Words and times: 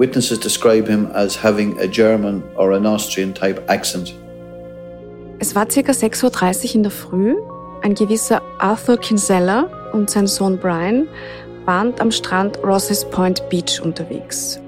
Witnesses 0.00 0.38
describe 0.40 0.88
him 0.88 1.10
as 1.12 1.36
having 1.36 1.78
a 1.78 1.86
German 1.86 2.42
or 2.56 2.72
an 2.72 2.86
Austrian 2.86 3.34
type 3.34 3.62
accent. 3.68 4.14
Es 5.40 5.54
war 5.54 5.66
ca. 5.66 5.92
6.30 5.92 6.24
Uhr 6.24 6.74
in 6.76 6.82
der 6.84 6.90
Früh. 6.90 7.36
Ein 7.82 7.94
gewisser 7.94 8.40
Arthur 8.58 8.96
Kinsella 8.96 9.68
und 9.92 10.08
sein 10.08 10.26
Sohn 10.26 10.56
Brian 10.56 11.06
waren 11.66 11.92
am 11.98 12.10
Strand 12.10 12.58
Rosses 12.64 13.04
Point 13.10 13.46
Beach 13.50 13.78
unterwegs. 13.82 14.58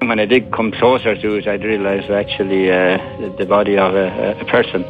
When 0.00 0.18
I 0.18 0.26
did 0.26 0.52
come 0.52 0.72
closer 0.72 1.14
to 1.14 1.36
it, 1.36 1.46
I 1.46 1.54
realized 1.54 2.10
actually 2.10 2.70
uh, 2.70 2.98
the 3.38 3.46
body 3.46 3.78
of 3.78 3.94
a, 3.94 4.34
a 4.38 4.44
person. 4.44 4.84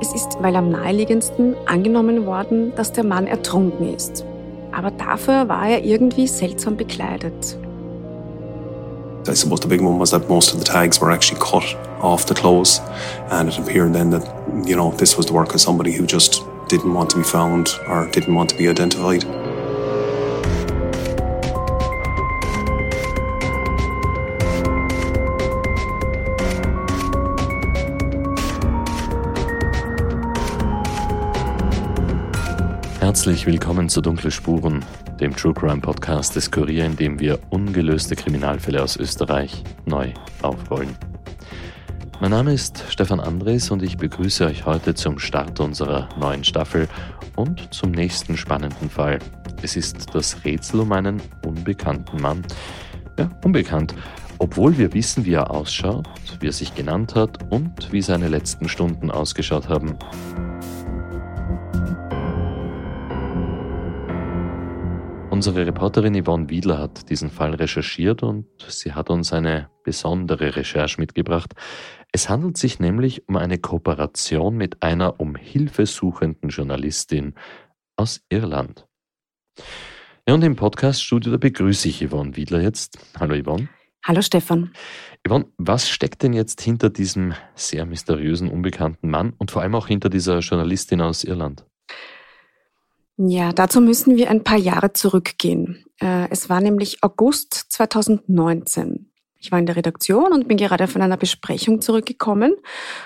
Es 0.00 0.14
ist, 0.14 0.38
weil 0.40 0.56
am 0.56 0.70
naheliegendsten 0.70 1.54
angenommen 1.66 2.24
worden, 2.24 2.72
dass 2.76 2.92
der 2.92 3.04
Mann 3.04 3.26
ertrunken 3.26 3.94
ist 3.94 4.24
aber 4.76 4.90
dafür 4.90 5.48
war 5.48 5.66
er 5.66 5.82
irgendwie 5.82 6.26
seltsam 6.26 6.76
bekleidet. 6.76 7.56
I 9.28 9.34
suppose 9.34 9.60
the 9.60 9.68
big 9.68 9.80
one 9.80 9.98
was 9.98 10.10
that 10.10 10.28
most 10.28 10.52
of 10.52 10.60
the 10.60 10.64
tags 10.64 11.00
were 11.00 11.10
actually 11.10 11.40
cut 11.40 11.76
off 12.00 12.26
the 12.26 12.34
clothes, 12.34 12.80
and 13.30 13.48
it 13.48 13.58
appeared 13.58 13.92
then 13.92 14.10
that 14.10 14.22
you 14.64 14.76
know 14.76 14.92
this 14.96 15.16
was 15.16 15.26
the 15.26 15.32
work 15.32 15.54
of 15.54 15.60
somebody 15.60 15.92
who 15.92 16.06
just 16.06 16.44
didn't 16.68 16.92
want 16.92 17.10
to 17.10 17.16
be 17.16 17.24
found 17.24 17.68
or 17.88 18.06
didn't 18.12 18.34
want 18.34 18.50
to 18.50 18.56
be 18.56 18.68
identified. 18.68 19.24
Herzlich 33.26 33.46
willkommen 33.46 33.88
zu 33.88 34.00
Dunkle 34.00 34.30
Spuren, 34.30 34.84
dem 35.18 35.34
True 35.34 35.52
Crime 35.52 35.80
Podcast 35.80 36.36
des 36.36 36.48
Kurier, 36.48 36.84
in 36.84 36.94
dem 36.94 37.18
wir 37.18 37.40
ungelöste 37.50 38.14
Kriminalfälle 38.14 38.80
aus 38.80 38.96
Österreich 38.96 39.64
neu 39.84 40.12
aufrollen. 40.42 40.96
Mein 42.20 42.30
Name 42.30 42.52
ist 42.52 42.84
Stefan 42.88 43.18
Andres 43.18 43.72
und 43.72 43.82
ich 43.82 43.96
begrüße 43.96 44.46
euch 44.46 44.64
heute 44.64 44.94
zum 44.94 45.18
Start 45.18 45.58
unserer 45.58 46.08
neuen 46.20 46.44
Staffel 46.44 46.86
und 47.34 47.74
zum 47.74 47.90
nächsten 47.90 48.36
spannenden 48.36 48.88
Fall. 48.88 49.18
Es 49.60 49.74
ist 49.74 50.14
das 50.14 50.44
Rätsel 50.44 50.78
um 50.78 50.92
einen 50.92 51.20
unbekannten 51.44 52.22
Mann. 52.22 52.46
Ja, 53.18 53.28
unbekannt, 53.42 53.92
obwohl 54.38 54.78
wir 54.78 54.94
wissen, 54.94 55.24
wie 55.24 55.32
er 55.32 55.50
ausschaut, 55.50 56.06
wie 56.38 56.46
er 56.46 56.52
sich 56.52 56.76
genannt 56.76 57.16
hat 57.16 57.50
und 57.50 57.92
wie 57.92 58.02
seine 58.02 58.28
letzten 58.28 58.68
Stunden 58.68 59.10
ausgeschaut 59.10 59.68
haben. 59.68 59.98
Unsere 65.36 65.66
Reporterin 65.66 66.24
Yvonne 66.24 66.48
Wiedler 66.48 66.78
hat 66.78 67.10
diesen 67.10 67.28
Fall 67.28 67.54
recherchiert 67.54 68.22
und 68.22 68.46
sie 68.68 68.94
hat 68.94 69.10
uns 69.10 69.34
eine 69.34 69.68
besondere 69.84 70.56
Recherche 70.56 70.98
mitgebracht. 70.98 71.52
Es 72.10 72.30
handelt 72.30 72.56
sich 72.56 72.80
nämlich 72.80 73.28
um 73.28 73.36
eine 73.36 73.58
Kooperation 73.58 74.56
mit 74.56 74.82
einer 74.82 75.20
um 75.20 75.36
Hilfe 75.36 75.84
suchenden 75.84 76.48
Journalistin 76.48 77.34
aus 77.96 78.22
Irland. 78.30 78.86
Ja, 80.26 80.32
und 80.32 80.42
im 80.42 80.56
Podcast-Studio 80.56 81.32
da 81.32 81.36
begrüße 81.36 81.86
ich 81.86 82.08
Yvonne 82.08 82.34
Wiedler 82.34 82.62
jetzt. 82.62 82.98
Hallo 83.20 83.38
Yvonne. 83.38 83.68
Hallo 84.06 84.22
Stefan. 84.22 84.72
Yvonne, 85.28 85.44
was 85.58 85.90
steckt 85.90 86.22
denn 86.22 86.32
jetzt 86.32 86.62
hinter 86.62 86.88
diesem 86.88 87.34
sehr 87.54 87.84
mysteriösen, 87.84 88.48
unbekannten 88.48 89.10
Mann 89.10 89.34
und 89.36 89.50
vor 89.50 89.60
allem 89.60 89.74
auch 89.74 89.86
hinter 89.86 90.08
dieser 90.08 90.38
Journalistin 90.38 91.02
aus 91.02 91.24
Irland? 91.24 91.66
Ja, 93.18 93.52
dazu 93.52 93.80
müssen 93.80 94.16
wir 94.16 94.30
ein 94.30 94.44
paar 94.44 94.58
Jahre 94.58 94.92
zurückgehen. 94.92 95.84
Äh, 96.00 96.28
es 96.30 96.50
war 96.50 96.60
nämlich 96.60 97.02
August 97.02 97.54
2019. 97.70 99.10
Ich 99.38 99.52
war 99.52 99.58
in 99.58 99.66
der 99.66 99.76
Redaktion 99.76 100.32
und 100.32 100.48
bin 100.48 100.56
gerade 100.56 100.86
von 100.86 101.00
einer 101.00 101.16
Besprechung 101.16 101.80
zurückgekommen 101.80 102.56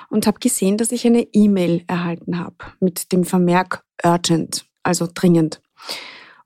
und 0.09 0.27
habe 0.27 0.41
gesehen, 0.41 0.79
dass 0.79 0.91
ich 0.91 1.07
eine 1.07 1.29
E-Mail 1.33 1.85
erhalten 1.87 2.39
habe 2.39 2.57
mit 2.81 3.13
dem 3.13 3.25
Vermerk 3.25 3.85
urgent, 4.05 4.65
also 4.83 5.07
dringend. 5.13 5.61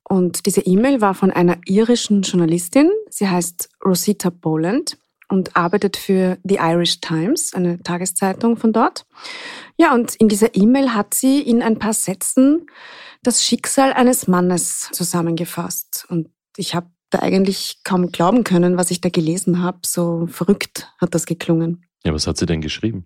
Und 0.03 0.45
diese 0.47 0.61
E-Mail 0.61 1.01
war 1.01 1.15
von 1.15 1.31
einer 1.31 1.59
irischen 1.65 2.23
Journalistin. 2.23 2.91
Sie 3.09 3.29
heißt 3.29 3.71
Rosita 3.85 4.31
Boland 4.31 4.99
und 5.29 5.57
arbeitet 5.57 5.97
für 5.97 6.39
The 6.45 6.57
Irish 6.57 7.01
Times, 7.01 7.55
eine 7.55 7.83
Tageszeitung 7.83 8.57
von 8.57 8.73
dort. 8.73 9.07
Ja, 9.77 9.95
und 9.95 10.15
in 10.17 10.29
dieser 10.29 10.55
E-Mail 10.55 10.95
hat 10.95 11.15
sie 11.15 11.41
in 11.41 11.63
ein 11.63 11.79
paar 11.79 11.95
Sätzen 11.95 12.67
das 13.27 13.45
Schicksal 13.45 13.93
eines 13.93 14.29
Mannes 14.29 14.89
zusammengefasst. 14.93 16.07
Und 16.09 16.29
ich 16.57 16.75
habe 16.75 16.91
da 17.11 17.21
eigentlich 17.21 17.79
kaum 17.85 18.12
glauben 18.12 18.45
können, 18.45 18.77
was 18.77 18.91
ich 18.91 19.01
da 19.01 19.09
gelesen 19.09 19.62
habe. 19.62 19.79
So 19.85 20.27
verrückt 20.27 20.93
hat 21.01 21.15
das 21.15 21.27
geklungen. 21.27 21.85
Ja, 22.05 22.12
was 22.12 22.27
hat 22.27 22.37
sie 22.37 22.47
denn 22.47 22.61
geschrieben? 22.61 23.05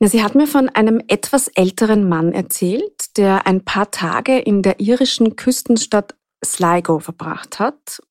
Na, 0.00 0.08
sie 0.08 0.22
hat 0.22 0.34
mir 0.34 0.46
von 0.46 0.68
einem 0.68 1.00
etwas 1.06 1.48
älteren 1.48 2.08
Mann 2.08 2.32
erzählt, 2.32 3.16
der 3.16 3.46
ein 3.46 3.64
paar 3.64 3.90
Tage 3.90 4.38
in 4.38 4.62
der 4.62 4.80
irischen 4.80 5.36
Küstenstadt 5.36 6.16
Sligo 6.44 6.98
verbracht 6.98 7.60
hat 7.60 8.02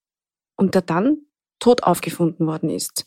und 0.55 0.73
der 0.75 0.81
dann 0.83 1.17
tot 1.59 1.83
aufgefunden 1.83 2.47
worden 2.47 2.69
ist. 2.69 3.05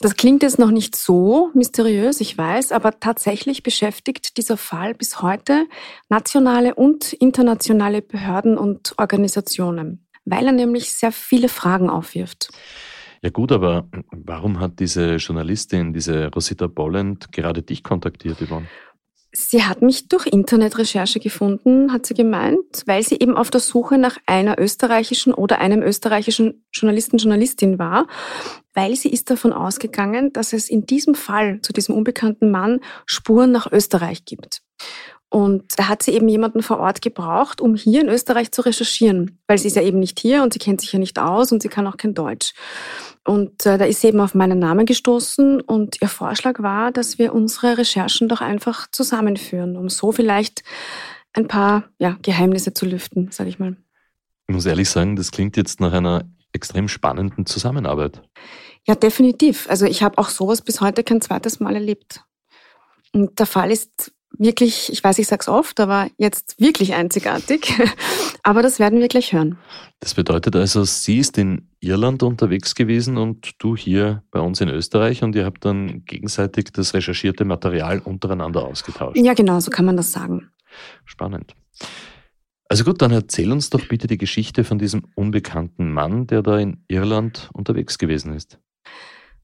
Das 0.00 0.14
klingt 0.14 0.44
jetzt 0.44 0.60
noch 0.60 0.70
nicht 0.70 0.94
so 0.94 1.50
mysteriös, 1.54 2.20
ich 2.20 2.38
weiß, 2.38 2.70
aber 2.70 3.00
tatsächlich 3.00 3.64
beschäftigt 3.64 4.36
dieser 4.36 4.56
Fall 4.56 4.94
bis 4.94 5.22
heute 5.22 5.66
nationale 6.08 6.76
und 6.76 7.12
internationale 7.14 8.00
Behörden 8.00 8.56
und 8.58 8.94
Organisationen, 8.96 10.06
weil 10.24 10.46
er 10.46 10.52
nämlich 10.52 10.92
sehr 10.92 11.10
viele 11.10 11.48
Fragen 11.48 11.90
aufwirft. 11.90 12.50
Ja 13.22 13.30
gut, 13.30 13.50
aber 13.50 13.88
warum 14.12 14.60
hat 14.60 14.78
diese 14.78 15.16
Journalistin, 15.16 15.92
diese 15.92 16.28
Rosita 16.28 16.68
Bolland, 16.68 17.32
gerade 17.32 17.62
dich 17.62 17.82
kontaktiert, 17.82 18.38
Yvonne? 18.40 18.68
Sie 19.40 19.62
hat 19.62 19.82
mich 19.82 20.08
durch 20.08 20.26
Internetrecherche 20.26 21.20
gefunden, 21.20 21.92
hat 21.92 22.06
sie 22.06 22.14
gemeint, 22.14 22.82
weil 22.86 23.04
sie 23.04 23.20
eben 23.20 23.36
auf 23.36 23.50
der 23.50 23.60
Suche 23.60 23.96
nach 23.96 24.18
einer 24.26 24.58
österreichischen 24.58 25.32
oder 25.32 25.60
einem 25.60 25.80
österreichischen 25.80 26.66
Journalisten, 26.72 27.18
Journalistin 27.18 27.78
war, 27.78 28.08
weil 28.74 28.96
sie 28.96 29.10
ist 29.10 29.30
davon 29.30 29.52
ausgegangen, 29.52 30.32
dass 30.32 30.52
es 30.52 30.68
in 30.68 30.86
diesem 30.86 31.14
Fall 31.14 31.60
zu 31.62 31.72
diesem 31.72 31.94
unbekannten 31.94 32.50
Mann 32.50 32.80
Spuren 33.06 33.52
nach 33.52 33.70
Österreich 33.70 34.24
gibt. 34.24 34.60
Und 35.30 35.78
da 35.78 35.86
hat 35.86 36.02
sie 36.02 36.14
eben 36.14 36.28
jemanden 36.28 36.62
vor 36.62 36.80
Ort 36.80 37.00
gebraucht, 37.00 37.60
um 37.60 37.76
hier 37.76 38.00
in 38.00 38.08
Österreich 38.08 38.50
zu 38.50 38.62
recherchieren, 38.62 39.38
weil 39.46 39.58
sie 39.58 39.68
ist 39.68 39.76
ja 39.76 39.82
eben 39.82 40.00
nicht 40.00 40.18
hier 40.18 40.42
und 40.42 40.52
sie 40.52 40.58
kennt 40.58 40.80
sich 40.80 40.92
ja 40.92 40.98
nicht 40.98 41.18
aus 41.20 41.52
und 41.52 41.62
sie 41.62 41.68
kann 41.68 41.86
auch 41.86 41.96
kein 41.96 42.14
Deutsch. 42.14 42.54
Und 43.28 43.66
äh, 43.66 43.76
da 43.76 43.84
ist 43.84 44.00
sie 44.00 44.08
eben 44.08 44.20
auf 44.20 44.34
meinen 44.34 44.58
Namen 44.58 44.86
gestoßen 44.86 45.60
und 45.60 46.00
ihr 46.00 46.08
Vorschlag 46.08 46.62
war, 46.62 46.90
dass 46.92 47.18
wir 47.18 47.34
unsere 47.34 47.76
Recherchen 47.76 48.26
doch 48.26 48.40
einfach 48.40 48.90
zusammenführen, 48.90 49.76
um 49.76 49.90
so 49.90 50.12
vielleicht 50.12 50.62
ein 51.34 51.46
paar 51.46 51.84
ja, 51.98 52.16
Geheimnisse 52.22 52.72
zu 52.72 52.86
lüften, 52.86 53.30
sage 53.30 53.50
ich 53.50 53.58
mal. 53.58 53.76
Ich 54.46 54.54
muss 54.54 54.64
ehrlich 54.64 54.88
sagen, 54.88 55.14
das 55.14 55.30
klingt 55.30 55.58
jetzt 55.58 55.78
nach 55.78 55.92
einer 55.92 56.24
extrem 56.54 56.88
spannenden 56.88 57.44
Zusammenarbeit. 57.44 58.22
Ja, 58.86 58.94
definitiv. 58.94 59.68
Also 59.68 59.84
ich 59.84 60.02
habe 60.02 60.16
auch 60.16 60.30
sowas 60.30 60.62
bis 60.62 60.80
heute 60.80 61.04
kein 61.04 61.20
zweites 61.20 61.60
Mal 61.60 61.74
erlebt. 61.74 62.24
Und 63.12 63.38
der 63.38 63.44
Fall 63.46 63.70
ist 63.70 64.10
wirklich, 64.38 64.90
ich 64.92 65.02
weiß, 65.02 65.18
ich 65.18 65.26
sage 65.26 65.40
es 65.40 65.48
oft, 65.48 65.80
aber 65.80 66.08
jetzt 66.16 66.60
wirklich 66.60 66.94
einzigartig. 66.94 67.74
aber 68.42 68.62
das 68.62 68.78
werden 68.78 69.00
wir 69.00 69.08
gleich 69.08 69.32
hören. 69.32 69.58
Das 70.00 70.14
bedeutet 70.14 70.56
also, 70.56 70.84
sie 70.84 71.18
ist 71.18 71.36
in 71.38 71.68
Irland 71.80 72.22
unterwegs 72.22 72.74
gewesen 72.74 73.18
und 73.18 73.52
du 73.58 73.76
hier 73.76 74.22
bei 74.30 74.40
uns 74.40 74.60
in 74.60 74.68
Österreich 74.68 75.22
und 75.22 75.34
ihr 75.34 75.44
habt 75.44 75.64
dann 75.64 76.04
gegenseitig 76.04 76.72
das 76.72 76.94
recherchierte 76.94 77.44
Material 77.44 77.98
untereinander 77.98 78.64
ausgetauscht. 78.64 79.18
Ja, 79.18 79.34
genau, 79.34 79.60
so 79.60 79.70
kann 79.70 79.84
man 79.84 79.96
das 79.96 80.12
sagen. 80.12 80.50
Spannend. 81.04 81.54
Also 82.68 82.84
gut, 82.84 83.00
dann 83.00 83.12
erzähl 83.12 83.50
uns 83.50 83.70
doch 83.70 83.86
bitte 83.88 84.06
die 84.06 84.18
Geschichte 84.18 84.62
von 84.62 84.78
diesem 84.78 85.06
unbekannten 85.14 85.90
Mann, 85.90 86.26
der 86.26 86.42
da 86.42 86.58
in 86.58 86.84
Irland 86.88 87.48
unterwegs 87.54 87.96
gewesen 87.96 88.34
ist. 88.34 88.58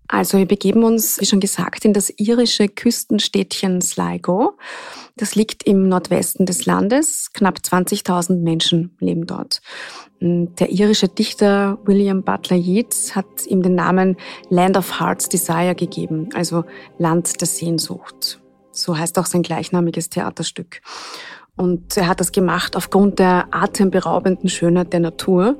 Also 0.08 0.38
wir 0.38 0.46
begeben 0.46 0.84
uns, 0.84 1.20
wie 1.20 1.26
schon 1.26 1.40
gesagt, 1.40 1.84
in 1.84 1.92
das 1.92 2.12
irische 2.16 2.68
Küstenstädtchen 2.68 3.80
Sligo. 3.80 4.52
Das 5.16 5.34
liegt 5.34 5.62
im 5.62 5.88
Nordwesten 5.88 6.44
des 6.44 6.66
Landes. 6.66 7.32
Knapp 7.32 7.58
20.000 7.58 8.42
Menschen 8.42 8.96
leben 9.00 9.26
dort. 9.26 9.62
Der 10.20 10.70
irische 10.70 11.08
Dichter 11.08 11.78
William 11.84 12.22
Butler 12.22 12.56
Yeats 12.56 13.16
hat 13.16 13.46
ihm 13.46 13.62
den 13.62 13.74
Namen 13.74 14.16
Land 14.50 14.76
of 14.76 15.00
Heart's 15.00 15.28
Desire 15.28 15.74
gegeben, 15.74 16.28
also 16.34 16.64
Land 16.98 17.40
der 17.40 17.48
Sehnsucht. 17.48 18.40
So 18.72 18.96
heißt 18.98 19.18
auch 19.18 19.26
sein 19.26 19.42
gleichnamiges 19.42 20.10
Theaterstück. 20.10 20.80
Und 21.56 21.96
er 21.96 22.08
hat 22.08 22.20
das 22.20 22.32
gemacht 22.32 22.76
aufgrund 22.76 23.18
der 23.20 23.46
atemberaubenden 23.52 24.48
Schönheit 24.48 24.92
der 24.92 25.00
Natur. 25.00 25.56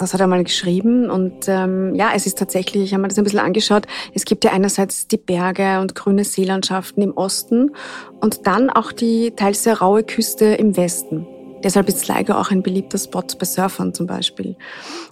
Das 0.00 0.14
hat 0.14 0.20
er 0.22 0.26
mal 0.26 0.42
geschrieben 0.42 1.10
und 1.10 1.46
ähm, 1.46 1.94
ja, 1.94 2.12
es 2.14 2.24
ist 2.24 2.38
tatsächlich, 2.38 2.84
ich 2.84 2.92
habe 2.94 3.02
mir 3.02 3.08
das 3.08 3.18
ein 3.18 3.24
bisschen 3.24 3.38
angeschaut, 3.38 3.86
es 4.14 4.24
gibt 4.24 4.44
ja 4.44 4.50
einerseits 4.50 5.08
die 5.08 5.18
Berge 5.18 5.78
und 5.78 5.94
grüne 5.94 6.24
Seelandschaften 6.24 7.02
im 7.02 7.12
Osten 7.12 7.72
und 8.18 8.46
dann 8.46 8.70
auch 8.70 8.92
die 8.92 9.32
teils 9.32 9.62
sehr 9.62 9.78
raue 9.78 10.02
Küste 10.02 10.46
im 10.46 10.74
Westen. 10.78 11.26
Deshalb 11.62 11.86
ist 11.88 11.98
Sligo 11.98 12.32
auch 12.32 12.50
ein 12.50 12.62
beliebter 12.62 12.96
Spot 12.96 13.22
bei 13.38 13.44
Surfern 13.44 13.92
zum 13.92 14.06
Beispiel. 14.06 14.56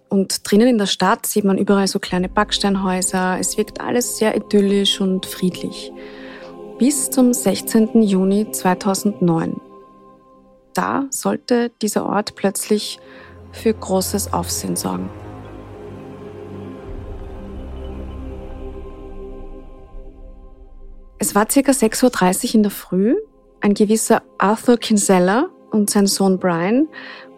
Und 0.08 0.50
drinnen 0.50 0.68
in 0.68 0.78
der 0.78 0.86
Stadt 0.86 1.26
sieht 1.26 1.44
man 1.44 1.58
überall 1.58 1.86
so 1.86 1.98
kleine 1.98 2.30
Backsteinhäuser. 2.30 3.36
Es 3.38 3.58
wirkt 3.58 3.82
alles 3.82 4.16
sehr 4.16 4.34
idyllisch 4.34 5.02
und 5.02 5.26
friedlich. 5.26 5.92
Bis 6.78 7.10
zum 7.10 7.34
16. 7.34 8.00
Juni 8.00 8.50
2009. 8.50 9.60
Da 10.72 11.04
sollte 11.10 11.70
dieser 11.82 12.06
Ort 12.06 12.34
plötzlich 12.34 12.98
für 13.52 13.72
großes 13.74 14.32
Aufsehen 14.32 14.76
sorgen. 14.76 15.10
Es 21.18 21.34
war 21.34 21.50
circa 21.50 21.72
6.30 21.72 22.48
Uhr 22.48 22.54
in 22.54 22.62
der 22.62 22.70
Früh. 22.70 23.16
Ein 23.60 23.74
gewisser 23.74 24.22
Arthur 24.38 24.76
Kinsella 24.78 25.48
und 25.70 25.90
sein 25.90 26.06
Sohn 26.06 26.38
Brian 26.38 26.88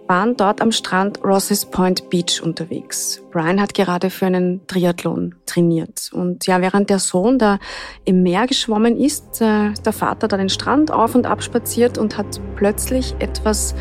waren 0.07 0.37
dort 0.37 0.61
am 0.61 0.73
Strand 0.73 1.23
Rosses 1.25 1.65
Point 1.65 2.11
Beach 2.11 2.43
unterwegs. 2.43 3.23
Brian 3.31 3.61
hat 3.61 3.75
gerade 3.75 4.11
für 4.11 4.27
einen 4.27 4.67
Triathlon 4.67 5.37
trainiert. 5.47 6.11
Und 6.13 6.49
ja, 6.49 6.61
während 6.61 6.91
der 6.91 6.99
Sohn 6.99 7.39
da 7.39 7.59
im 8.05 8.23
Meer 8.23 8.47
geschwommen 8.49 8.97
ist, 8.99 9.41
äh, 9.41 9.71
der 9.73 9.93
Vater 9.93 10.27
da 10.27 10.37
den 10.37 10.49
Strand 10.49 10.91
auf 10.91 11.15
und 11.15 11.27
ab 11.27 11.43
spaziert 11.43 11.97
und 11.97 12.19
hat 12.19 12.41
plötzlich 12.57 13.15
etwas 13.21 13.77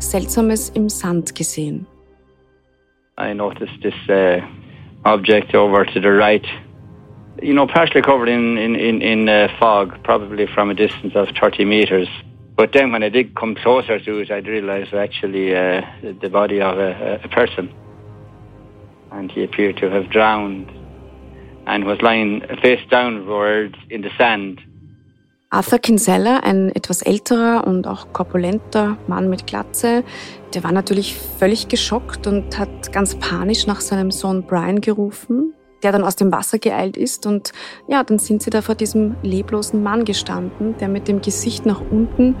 Seltsames 0.00 0.70
im 0.70 0.88
Sand 0.88 1.34
gesehen. 1.34 1.86
I 3.18 3.34
noticed 3.34 3.82
this 3.82 3.94
uh, 4.08 4.40
object 5.04 5.54
over 5.54 5.84
to 5.84 6.00
the 6.00 6.10
right, 6.10 6.46
you 7.42 7.52
know, 7.52 7.66
partially 7.66 8.00
covered 8.00 8.28
in, 8.28 8.56
in, 8.56 8.76
in, 8.76 9.02
in 9.02 9.28
uh, 9.28 9.48
fog, 9.58 10.02
probably 10.02 10.46
from 10.46 10.70
a 10.70 10.74
distance 10.74 11.14
of 11.14 11.28
30 11.38 11.66
meters. 11.66 12.08
But 12.56 12.72
then 12.72 12.92
when 12.92 13.02
I 13.02 13.10
did 13.10 13.34
come 13.36 13.54
closer 13.54 13.98
to 13.98 14.18
it, 14.18 14.30
I 14.30 14.38
realised 14.38 14.94
actually 14.94 15.54
uh, 15.54 15.82
the 16.02 16.28
body 16.30 16.60
of 16.60 16.78
a, 16.78 17.20
a 17.22 17.28
person. 17.28 17.72
And 19.12 19.30
he 19.30 19.44
appeared 19.44 19.76
to 19.78 19.90
have 19.90 20.10
drowned 20.10 20.70
and 21.66 21.84
was 21.84 22.00
lying 22.00 22.40
face 22.62 22.80
downwards 22.90 23.76
in 23.90 24.00
the 24.00 24.10
sand. 24.16 24.60
Arthur 25.52 25.80
Kinsella, 25.80 26.38
ein 26.44 26.70
etwas 26.76 27.02
älterer 27.02 27.66
und 27.66 27.88
auch 27.88 28.12
korpulenter 28.12 28.96
Mann 29.08 29.28
mit 29.28 29.48
Glatze, 29.48 30.04
der 30.54 30.62
war 30.62 30.70
natürlich 30.70 31.16
völlig 31.16 31.66
geschockt 31.66 32.28
und 32.28 32.56
hat 32.56 32.92
ganz 32.92 33.16
panisch 33.16 33.66
nach 33.66 33.80
seinem 33.80 34.12
Sohn 34.12 34.44
Brian 34.44 34.80
gerufen, 34.80 35.52
der 35.82 35.90
dann 35.90 36.04
aus 36.04 36.14
dem 36.14 36.30
Wasser 36.30 36.60
geeilt 36.60 36.96
ist. 36.96 37.26
Und 37.26 37.50
ja, 37.88 38.04
dann 38.04 38.20
sind 38.20 38.44
sie 38.44 38.50
da 38.50 38.62
vor 38.62 38.76
diesem 38.76 39.16
leblosen 39.22 39.82
Mann 39.82 40.04
gestanden, 40.04 40.76
der 40.78 40.88
mit 40.88 41.08
dem 41.08 41.20
Gesicht 41.20 41.66
nach 41.66 41.80
unten 41.80 42.36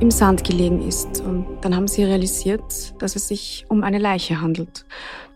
im 0.00 0.10
Sand 0.10 0.44
gelegen 0.44 0.86
ist. 0.86 1.22
Und 1.22 1.46
dann 1.62 1.74
haben 1.74 1.88
sie 1.88 2.04
realisiert, 2.04 3.00
dass 3.00 3.16
es 3.16 3.28
sich 3.28 3.64
um 3.70 3.82
eine 3.82 3.98
Leiche 3.98 4.42
handelt. 4.42 4.84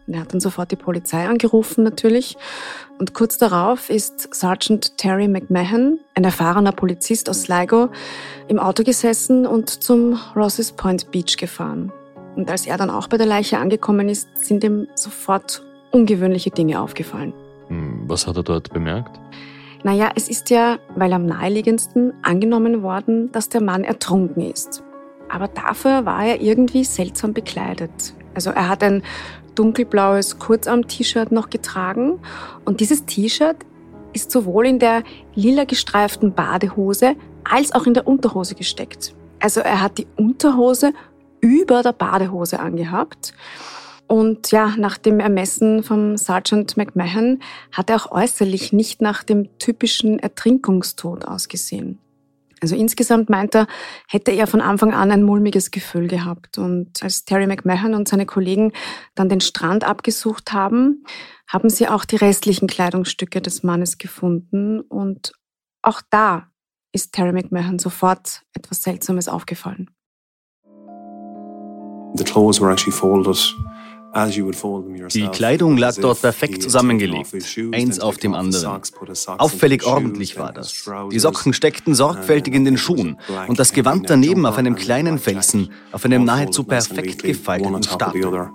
Er 0.09 0.21
hat 0.21 0.33
dann 0.33 0.41
sofort 0.41 0.71
die 0.71 0.77
Polizei 0.77 1.27
angerufen 1.27 1.83
natürlich. 1.83 2.37
Und 2.99 3.13
kurz 3.13 3.39
darauf 3.39 3.91
ist 3.91 4.33
Sergeant 4.35 4.97
Terry 4.99 5.27
McMahon, 5.27 5.99
ein 6.15 6.25
erfahrener 6.25 6.73
Polizist 6.73 7.29
aus 7.29 7.43
Sligo, 7.43 7.89
im 8.49 8.59
Auto 8.59 8.85
gesessen 8.85 9.47
und 9.47 9.69
zum 9.69 10.19
Rosses 10.37 10.73
Point 10.73 11.11
Beach 11.11 11.37
gefahren. 11.37 11.93
Und 12.37 12.51
als 12.51 12.67
er 12.67 12.77
dann 12.77 12.91
auch 12.91 13.09
bei 13.09 13.17
der 13.17 13.27
Leiche 13.27 13.59
angekommen 13.59 14.09
ist, 14.09 14.29
sind 14.37 14.63
ihm 14.63 14.87
sofort 14.95 15.63
ungewöhnliche 15.91 16.51
Dinge 16.51 16.81
aufgefallen. 16.81 17.33
Hm, 17.69 18.05
was 18.07 18.27
hat 18.27 18.37
er 18.37 18.43
dort 18.43 18.73
bemerkt? 18.73 19.19
Naja, 19.83 20.11
es 20.15 20.29
ist 20.29 20.51
ja, 20.51 20.79
weil 20.95 21.13
am 21.13 21.27
naheliegendsten 21.27 22.13
angenommen 22.23 22.83
worden, 22.83 23.33
dass 23.33 23.49
der 23.49 23.63
Mann 23.63 23.85
ertrunken 23.85 24.43
ist. 24.43 24.83
Aber 25.29 25.49
dafür 25.49 26.05
war 26.05 26.25
er 26.25 26.41
irgendwie 26.41 26.85
seltsam 26.85 27.33
bekleidet. 27.33 28.15
Also 28.35 28.51
er 28.51 28.69
hat 28.69 28.83
ein 28.83 29.03
dunkelblaues 29.59 30.39
Kurzarm-T-Shirt 30.39 31.33
noch 31.33 31.51
getragen 31.51 32.21
und 32.65 32.81
dieses 32.81 33.05
T-Shirt 33.07 33.57
ist 34.13 34.31
sowohl 34.31 34.67
in 34.67 34.79
der 34.79 35.03
lila 35.35 35.65
gestreiften 35.65 36.33
Badehose 36.33 37.17
als 37.45 37.73
auch 37.73 37.87
in 37.87 37.95
der 37.95 38.07
Unterhose 38.07 38.55
gesteckt. 38.55 39.15
Also 39.41 39.61
er 39.61 39.83
hat 39.83 39.99
die 39.99 40.07
Unterhose 40.17 40.93
über 41.41 41.83
der 41.83 41.93
Badehose 41.93 42.61
angehabt 42.61 43.35
und 44.09 44.53
ja, 44.53 44.75
nach 44.77 44.99
dem 44.99 45.19
Ermessen 45.19 45.83
vom 45.83 46.17
Sergeant 46.17 46.77
McMahon 46.77 47.41
hat 47.73 47.91
er 47.91 47.97
auch 47.97 48.13
äußerlich 48.13 48.73
nicht 48.73 49.03
nach 49.03 49.25
dem 49.25 49.59
typischen 49.59 50.19
Ertrinkungstod 50.19 51.27
ausgesehen. 51.27 51.99
Also 52.61 52.75
insgesamt 52.75 53.29
meint 53.29 53.55
er, 53.55 53.67
hätte 54.09 54.31
er 54.31 54.47
von 54.47 54.61
Anfang 54.61 54.95
an 54.95 55.11
ein 55.11 55.23
mulmiges 55.23 55.71
Gefühl 55.71 56.09
gehabt. 56.09 56.59
Und 56.59 57.03
als 57.03 57.25
Terry 57.25 57.47
McMahon 57.47 57.95
und 57.95 58.09
seine 58.09 58.27
Kollegen 58.27 58.73
dann 59.15 59.29
den 59.29 59.41
Strand 59.41 59.85
abgesucht 59.85 60.53
haben, 60.53 61.05
haben 61.47 61.69
sie 61.69 61.89
auch 61.89 62.05
die 62.05 62.17
restlichen 62.17 62.67
Kleidungsstücke 62.67 63.43
des 63.43 63.63
Mannes 63.63 63.99
gefunden. 63.99 64.81
Und 64.81 65.33
auch 65.83 66.01
da 66.11 66.49
ist 66.93 67.13
Terry 67.13 67.33
McMahon 67.33 67.79
sofort 67.79 68.43
etwas 68.55 68.83
Seltsames 68.83 69.29
aufgefallen. 69.29 69.91
The 72.15 72.25
clothes 72.25 72.61
were 72.61 72.73
actually 72.73 72.97
folded 72.97 73.37
die 75.13 75.29
Kleidung 75.29 75.77
lag 75.77 75.95
dort 75.97 76.21
perfekt 76.21 76.63
zusammengelegt, 76.63 77.35
eins 77.73 78.01
auf 78.01 78.17
dem 78.17 78.35
anderen. 78.35 78.81
Auffällig 79.39 79.85
ordentlich 79.87 80.39
war 80.39 80.53
das. 80.53 80.85
Die 81.13 81.19
Socken 81.19 81.53
steckten 81.53 81.95
sorgfältig 81.95 82.55
in 82.55 82.65
den 82.65 82.79
Schuhen 82.79 83.19
und 83.49 83.59
das 83.59 83.73
Gewand 83.73 84.09
daneben 84.09 84.47
auf 84.47 84.57
einem 84.59 84.75
kleinen 84.75 85.19
Felsen, 85.19 85.71
auf 85.93 86.05
einem 86.05 86.25
nahezu 86.25 86.65
perfekt 86.65 87.23
gefalteten 87.23 87.83
Stapel. 87.83 88.51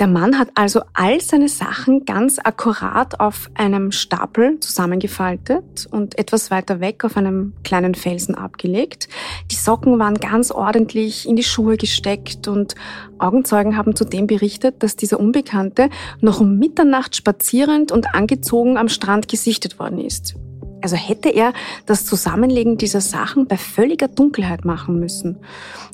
Der 0.00 0.06
Mann 0.06 0.38
hat 0.38 0.48
also 0.54 0.80
all 0.94 1.20
seine 1.20 1.50
Sachen 1.50 2.06
ganz 2.06 2.38
akkurat 2.42 3.20
auf 3.20 3.50
einem 3.52 3.92
Stapel 3.92 4.58
zusammengefaltet 4.58 5.86
und 5.90 6.18
etwas 6.18 6.50
weiter 6.50 6.80
weg 6.80 7.04
auf 7.04 7.18
einem 7.18 7.52
kleinen 7.64 7.94
Felsen 7.94 8.34
abgelegt. 8.34 9.10
Die 9.50 9.56
Socken 9.56 9.98
waren 9.98 10.14
ganz 10.14 10.52
ordentlich 10.52 11.28
in 11.28 11.36
die 11.36 11.42
Schuhe 11.42 11.76
gesteckt 11.76 12.48
und 12.48 12.76
Augenzeugen 13.18 13.76
haben 13.76 13.94
zudem 13.94 14.26
berichtet, 14.26 14.82
dass 14.82 14.96
dieser 14.96 15.20
Unbekannte 15.20 15.90
noch 16.22 16.40
um 16.40 16.58
Mitternacht 16.58 17.14
spazierend 17.14 17.92
und 17.92 18.14
angezogen 18.14 18.78
am 18.78 18.88
Strand 18.88 19.28
gesichtet 19.28 19.78
worden 19.78 19.98
ist. 19.98 20.34
Also 20.82 20.96
hätte 20.96 21.28
er 21.28 21.52
das 21.84 22.06
Zusammenlegen 22.06 22.78
dieser 22.78 23.02
Sachen 23.02 23.46
bei 23.46 23.58
völliger 23.58 24.08
Dunkelheit 24.08 24.64
machen 24.64 24.98
müssen. 24.98 25.36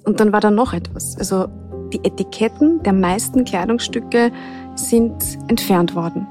Und 0.05 0.21
dann 0.21 0.33
war 0.33 0.41
da 0.41 0.53
noch 0.53 0.73
etwas. 0.73 1.19
Also 1.19 1.49
die 1.93 2.05
Etiketten 2.05 2.83
der 2.83 2.93
meisten 2.93 3.45
Kleidungsstücke 3.45 4.33
sind 4.75 5.39
entfernt 5.49 5.95
worden. 5.95 6.27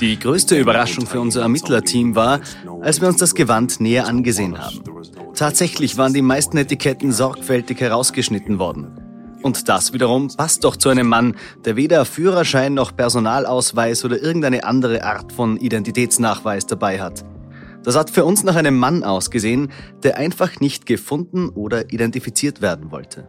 Die 0.00 0.18
größte 0.18 0.58
Überraschung 0.58 1.06
für 1.06 1.20
unser 1.20 1.42
Ermittlerteam 1.42 2.14
war, 2.14 2.40
als 2.80 3.00
wir 3.00 3.08
uns 3.08 3.18
das 3.18 3.34
Gewand 3.34 3.80
näher 3.80 4.06
angesehen 4.06 4.58
haben. 4.58 4.80
Tatsächlich 5.34 5.98
waren 5.98 6.14
die 6.14 6.22
meisten 6.22 6.56
Etiketten 6.56 7.12
sorgfältig 7.12 7.80
herausgeschnitten 7.80 8.58
worden. 8.58 8.98
Und 9.42 9.68
das 9.68 9.92
wiederum 9.92 10.28
passt 10.34 10.64
doch 10.64 10.76
zu 10.76 10.88
einem 10.88 11.08
Mann, 11.08 11.36
der 11.66 11.76
weder 11.76 12.06
Führerschein 12.06 12.72
noch 12.72 12.96
Personalausweis 12.96 14.02
oder 14.06 14.18
irgendeine 14.22 14.64
andere 14.64 15.04
Art 15.04 15.32
von 15.32 15.58
Identitätsnachweis 15.58 16.64
dabei 16.64 17.02
hat. 17.02 17.26
Das 17.84 17.96
hat 17.96 18.10
für 18.10 18.24
uns 18.24 18.42
nach 18.42 18.56
einem 18.56 18.78
Mann 18.78 19.04
ausgesehen, 19.04 19.70
der 20.02 20.16
einfach 20.16 20.60
nicht 20.60 20.86
gefunden 20.86 21.50
oder 21.50 21.92
identifiziert 21.92 22.62
werden 22.62 22.90
wollte. 22.90 23.28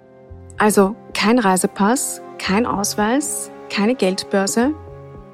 Also 0.58 0.96
kein 1.14 1.40
Reisepass, 1.40 2.22
kein 2.38 2.66
Ausweis, 2.66 3.52
keine 3.70 3.96
Geldbörse, 3.96 4.74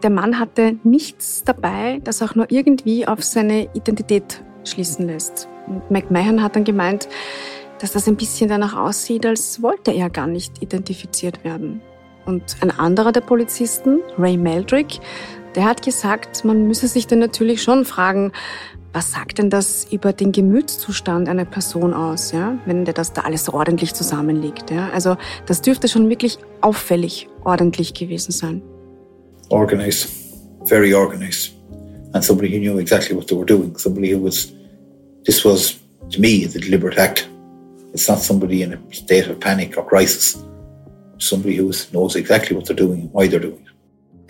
der 0.01 0.09
Mann 0.09 0.39
hatte 0.39 0.77
nichts 0.83 1.43
dabei, 1.43 1.99
das 2.03 2.23
auch 2.23 2.33
nur 2.33 2.49
irgendwie 2.49 3.07
auf 3.07 3.23
seine 3.23 3.69
Identität 3.73 4.43
schließen 4.63 5.05
lässt. 5.05 5.47
Und 5.67 5.91
McMahon 5.91 6.41
hat 6.41 6.55
dann 6.55 6.63
gemeint, 6.63 7.07
dass 7.79 7.91
das 7.91 8.07
ein 8.07 8.15
bisschen 8.15 8.49
danach 8.49 8.75
aussieht, 8.75 9.25
als 9.25 9.61
wollte 9.61 9.91
er 9.91 10.09
gar 10.09 10.27
nicht 10.27 10.61
identifiziert 10.61 11.43
werden. 11.43 11.81
Und 12.25 12.57
ein 12.61 12.71
anderer 12.71 13.11
der 13.11 13.21
Polizisten, 13.21 13.99
Ray 14.17 14.37
Meldrick, 14.37 14.99
der 15.55 15.65
hat 15.65 15.83
gesagt, 15.83 16.45
man 16.45 16.67
müsse 16.67 16.87
sich 16.87 17.07
dann 17.07 17.19
natürlich 17.19 17.61
schon 17.61 17.85
fragen, 17.85 18.31
was 18.93 19.11
sagt 19.11 19.37
denn 19.37 19.49
das 19.49 19.87
über 19.89 20.11
den 20.11 20.31
Gemütszustand 20.31 21.29
einer 21.29 21.45
Person 21.45 21.93
aus, 21.93 22.31
ja, 22.31 22.57
wenn 22.65 22.83
der 22.85 22.93
das 22.93 23.13
da 23.13 23.21
alles 23.21 23.47
ordentlich 23.49 23.93
zusammenlegt? 23.93 24.69
Ja? 24.69 24.89
Also 24.89 25.15
das 25.45 25.61
dürfte 25.61 25.87
schon 25.87 26.09
wirklich 26.09 26.37
auffällig 26.59 27.29
ordentlich 27.43 27.93
gewesen 27.93 28.31
sein. 28.31 28.61
Organized, 29.49 30.09
very 30.65 30.93
organized, 30.93 31.53
and 32.13 32.23
somebody 32.23 32.49
who 32.49 32.59
knew 32.59 32.79
exactly 32.79 33.15
what 33.15 33.27
they 33.27 33.37
were 33.37 33.45
doing. 33.45 33.77
Somebody 33.77 34.13
who 34.13 34.21
was, 34.21 34.53
this 35.25 35.43
was 35.45 35.79
to 36.09 36.19
me 36.19 36.45
the 36.45 36.59
deliberate 36.59 36.97
act. 36.97 37.27
It's 37.93 38.07
not 38.07 38.19
somebody 38.19 38.63
in 38.63 38.73
a 38.73 38.93
state 38.93 39.29
of 39.29 39.39
panic 39.39 39.77
or 39.77 39.85
crisis. 39.85 40.37
Somebody 41.17 41.57
who 41.57 41.71
knows 41.91 42.15
exactly 42.15 42.55
what 42.55 42.65
they're 42.65 42.75
doing 42.75 43.01
and 43.01 43.13
why 43.13 43.27
they're 43.27 43.39
doing 43.39 43.65
it. 43.65 43.70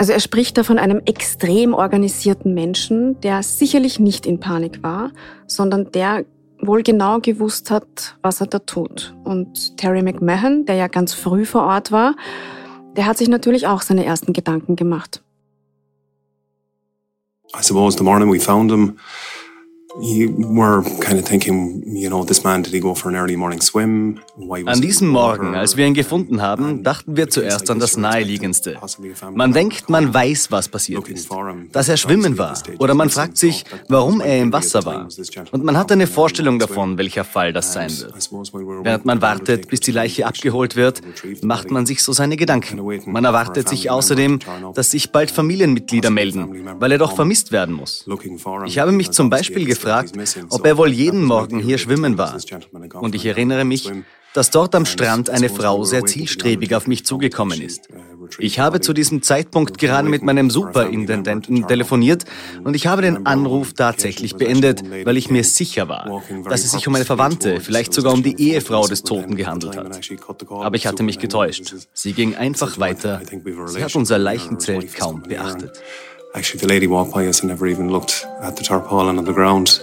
Also 0.02 0.14
er 0.14 0.20
spricht 0.20 0.58
da 0.58 0.64
von 0.64 0.80
einem 0.80 1.00
extrem 1.06 1.76
organisierten 1.76 2.56
Menschen, 2.56 3.22
der 3.22 3.44
sicherlich 3.44 4.00
nicht 4.00 4.26
in 4.26 4.40
Panik 4.40 4.82
war, 4.82 5.12
sondern 5.46 5.92
der 5.92 6.26
wohl 6.60 6.82
genau 6.82 7.20
gewusst 7.20 7.70
hat, 7.70 8.18
was 8.24 8.42
er 8.42 8.48
da 8.48 8.58
tut. 8.58 9.16
Und 9.24 9.78
Terry 9.78 10.02
McMahon, 10.02 10.66
der 10.66 10.74
ja 10.74 10.88
ganz 10.88 11.14
früh 11.14 11.46
vor 11.46 11.66
Ort 11.66 11.92
war, 11.92 12.16
der 12.96 13.06
hat 13.06 13.20
sich 13.20 13.28
natürlich 13.28 13.68
auch 13.68 13.84
seine 13.84 14.04
ersten 14.04 14.34
Gedanken 14.34 14.76
gemacht. 14.76 15.22
I 17.56 17.62
suppose 17.62 17.96
the 17.96 18.04
morning 18.04 18.34
we 18.34 18.40
found 18.40 18.72
him, 18.72 18.98
an 24.66 24.82
diesem 24.82 25.08
Morgen, 25.10 25.56
als 25.56 25.76
wir 25.76 25.86
ihn 25.86 25.94
gefunden 25.94 26.42
haben, 26.42 26.82
dachten 26.84 27.18
wir 27.18 27.30
zuerst 27.30 27.70
an 27.70 27.80
das 27.80 27.98
Naheliegendste. 27.98 28.78
Man 29.34 29.52
denkt, 29.52 29.90
man 29.90 30.14
weiß, 30.14 30.50
was 30.52 30.70
passiert 30.70 31.10
ist. 31.10 31.30
Dass 31.74 31.90
er 31.90 31.98
schwimmen 31.98 32.38
war. 32.38 32.58
Oder 32.80 32.94
man 32.94 33.10
fragt 33.10 33.38
sich, 33.38 33.66
warum 33.90 34.22
er 34.22 34.42
im 34.42 34.54
Wasser 34.54 34.86
war. 34.86 35.10
Und 35.52 35.66
man 35.66 35.78
hat 35.78 35.92
eine 35.92 36.08
Vorstellung 36.08 36.58
davon, 36.58 36.98
welcher 36.98 37.26
Fall 37.26 37.52
das 37.52 37.74
sein 37.74 37.90
wird. 37.90 38.14
Während 38.84 39.06
man 39.06 39.22
wartet, 39.22 39.68
bis 39.68 39.82
die 39.82 39.92
Leiche 39.92 40.26
abgeholt 40.26 40.78
wird, 40.78 41.02
macht 41.42 41.70
man 41.70 41.86
sich 41.86 42.02
so 42.02 42.14
seine 42.14 42.38
Gedanken. 42.38 42.82
Man 43.08 43.26
erwartet 43.26 43.68
sich 43.68 43.90
außerdem, 43.90 44.40
dass 44.74 44.92
sich 44.92 45.12
bald 45.12 45.32
Familienmitglieder 45.32 46.12
melden, 46.12 46.66
weil 46.80 46.94
er 46.94 46.98
doch 46.98 47.14
vermisst 47.14 47.52
werden 47.52 47.76
muss. 47.76 48.06
Ich 48.66 48.80
habe 48.80 48.94
mich 48.94 49.12
zum 49.12 49.30
Beispiel 49.30 49.66
gefragt, 49.66 49.81
gefragt, 49.82 50.14
ob 50.50 50.66
er 50.66 50.78
wohl 50.78 50.92
jeden 50.92 51.24
Morgen 51.24 51.60
hier 51.60 51.78
schwimmen 51.78 52.18
war. 52.18 52.38
Und 52.94 53.16
ich 53.16 53.26
erinnere 53.26 53.66
mich, 53.66 53.92
dass 54.34 54.50
dort 54.50 54.76
am 54.76 54.86
Strand 54.86 55.30
eine 55.30 55.50
Frau 55.50 55.84
sehr 55.84 56.06
zielstrebig 56.06 56.74
auf 56.76 56.88
mich 56.88 57.06
zugekommen 57.06 57.62
ist. 57.62 57.90
Ich 58.40 58.60
habe 58.60 58.80
zu 58.80 58.94
diesem 58.94 59.22
Zeitpunkt 59.22 59.78
gerade 59.78 60.08
mit 60.08 60.24
meinem 60.24 60.50
Superintendenten 60.50 61.68
telefoniert 61.68 62.24
und 62.64 62.76
ich 62.76 62.88
habe 62.88 63.02
den 63.02 63.26
Anruf 63.26 63.74
tatsächlich 63.74 64.36
beendet, 64.36 64.84
weil 65.06 65.18
ich 65.18 65.30
mir 65.30 65.44
sicher 65.44 65.90
war, 65.90 66.22
dass 66.50 66.64
es 66.64 66.72
sich 66.72 66.88
um 66.88 66.96
eine 66.96 67.04
Verwandte, 67.04 67.60
vielleicht 67.60 67.94
sogar 67.94 68.14
um 68.14 68.24
die 68.24 68.42
Ehefrau 68.42 68.88
des 68.88 69.04
Toten 69.04 69.36
gehandelt 69.36 69.76
hat. 69.76 70.00
Aber 70.50 70.76
ich 70.76 70.88
hatte 70.88 71.04
mich 71.04 71.20
getäuscht. 71.20 71.76
Sie 71.94 72.14
ging 72.14 72.36
einfach 72.36 72.80
weiter. 72.80 73.22
Sie 73.66 73.84
hat 73.84 73.96
unser 73.96 74.18
Leichenzelt 74.18 74.96
kaum 74.96 75.24
beachtet. 75.24 75.82
Actually, 76.34 76.60
the 76.60 76.68
lady 76.68 76.88
walked 76.88 77.14
by 77.14 77.28
us 77.28 77.42
and 77.42 77.50
never 77.50 77.68
even 77.68 77.90
looked 77.90 78.26
at 78.42 78.56
the 78.56 78.64
tarpaulin 78.64 79.18
on 79.18 79.26
the 79.26 79.34
ground. 79.34 79.82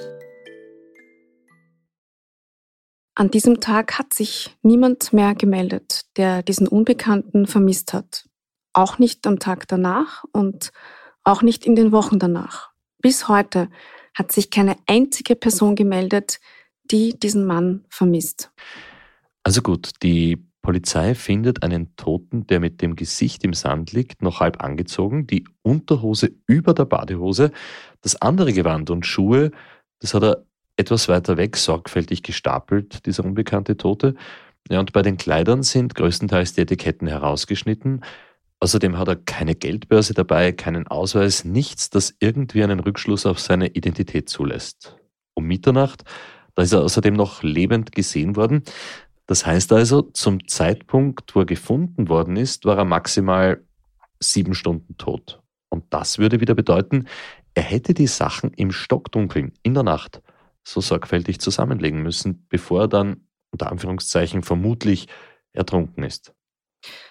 An 3.14 3.31
diesem 3.31 3.61
Tag 3.61 3.99
hat 3.99 4.14
sich 4.14 4.57
niemand 4.62 5.12
mehr 5.12 5.35
gemeldet, 5.35 6.07
der 6.17 6.43
diesen 6.43 6.69
Unbekannten 6.69 7.47
vermisst 7.47 7.93
hat. 7.93 8.28
Auch 8.73 8.99
nicht 8.99 9.26
am 9.26 9.40
Tag 9.40 9.67
danach 9.69 10.25
und 10.33 10.71
auch 11.25 11.43
nicht 11.43 11.67
in 11.67 11.75
den 11.75 11.93
Wochen 11.93 12.19
danach. 12.19 12.71
Bis 13.02 13.28
heute 13.28 13.69
hat 14.14 14.33
sich 14.33 14.50
keine 14.50 14.76
einzige 14.87 15.37
Person 15.37 15.76
gemeldet, 15.76 16.40
die 16.85 17.19
diesen 17.19 17.45
Mann 17.45 17.85
vermisst. 17.90 18.50
Also 19.43 19.62
gut, 19.62 19.90
die 20.02 20.48
Polizei 20.68 21.14
findet 21.14 21.62
einen 21.62 21.96
Toten, 21.96 22.46
der 22.46 22.60
mit 22.60 22.82
dem 22.82 22.94
Gesicht 22.94 23.42
im 23.42 23.54
Sand 23.54 23.92
liegt, 23.92 24.20
noch 24.20 24.40
halb 24.40 24.62
angezogen, 24.62 25.26
die 25.26 25.44
Unterhose 25.62 26.32
über 26.46 26.75
der 26.75 26.84
Badehose, 26.84 27.52
das 28.02 28.20
andere 28.20 28.52
Gewand 28.52 28.90
und 28.90 29.06
Schuhe, 29.06 29.50
das 30.00 30.12
hat 30.12 30.25
er 30.25 30.44
etwas 30.76 31.08
weiter 31.08 31.38
weg 31.38 31.56
sorgfältig 31.56 32.22
gestapelt, 32.22 33.06
dieser 33.06 33.25
unbekannte 33.25 33.78
Tote. 33.78 34.14
Ja, 34.68 34.78
und 34.78 34.92
bei 34.92 35.00
den 35.00 35.16
Kleidern 35.16 35.62
sind 35.62 35.94
größtenteils 35.94 36.52
die 36.52 36.60
Etiketten 36.60 37.08
herausgeschnitten. 37.08 38.04
Außerdem 38.60 38.98
hat 38.98 39.08
er 39.08 39.16
keine 39.16 39.54
Geldbörse 39.54 40.12
dabei, 40.12 40.52
keinen 40.52 40.87
Ausweis, 40.87 41.46
nichts, 41.46 41.88
das 41.88 42.14
irgendwie 42.20 42.62
einen 42.62 42.80
Rückschluss 42.80 43.25
auf 43.25 43.40
seine 43.40 43.68
Identität 43.68 44.28
zulässt. 44.28 44.98
Um 45.32 45.46
Mitternacht, 45.46 46.04
da 46.54 46.62
ist 46.62 46.72
er 46.72 46.82
außerdem 46.82 47.14
noch 47.14 47.42
lebend 47.42 47.92
gesehen 47.92 48.37
worden. 48.37 48.64
Das 49.28 49.44
heißt 49.44 49.73
also, 49.73 50.02
zum 50.02 50.49
Zeitpunkt, 50.49 51.35
wo 51.35 51.40
er 51.40 51.47
gefunden 51.47 52.08
worden 52.08 52.37
ist, 52.37 52.64
war 52.64 52.78
er 52.78 52.87
maximal 52.87 53.62
sieben 54.18 54.54
Stunden 54.54 54.97
tot. 54.97 55.40
Und 55.68 55.85
das 55.90 56.18
würde 56.18 56.40
wieder 56.40 56.54
bedeuten, 56.54 57.06
er 57.52 57.62
hätte 57.62 57.92
die 57.92 58.06
Sachen 58.06 58.52
im 58.54 58.73
Stockdunkeln 58.73 59.52
in 59.62 59.75
der 59.75 59.82
Nacht 59.82 60.23
so 60.64 60.80
sorgfältig 60.80 61.40
zusammenlegen 61.40 62.02
müssen, 62.02 62.47
bevor 62.49 62.82
er 62.82 62.88
dann 62.88 63.28
unter 63.50 63.70
Anführungszeichen 63.70 64.42
vermutlich 64.42 65.08
ertrunken 65.52 66.04
ist. 66.04 66.32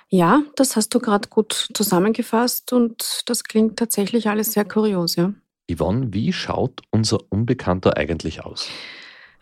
Ja, 0.09 0.41
das 0.55 0.75
hast 0.75 0.95
du 0.95 0.99
gerade 0.99 1.29
gut 1.29 1.69
zusammengefasst 1.73 2.73
und 2.73 3.21
das 3.27 3.43
klingt 3.43 3.77
tatsächlich 3.77 4.27
alles 4.27 4.53
sehr 4.53 4.65
kurios, 4.65 5.15
ja. 5.17 5.33
Yvonne, 5.71 6.13
wie 6.13 6.33
schaut 6.33 6.81
unser 6.89 7.19
Unbekannter 7.29 7.97
eigentlich 7.97 8.43
aus? 8.43 8.69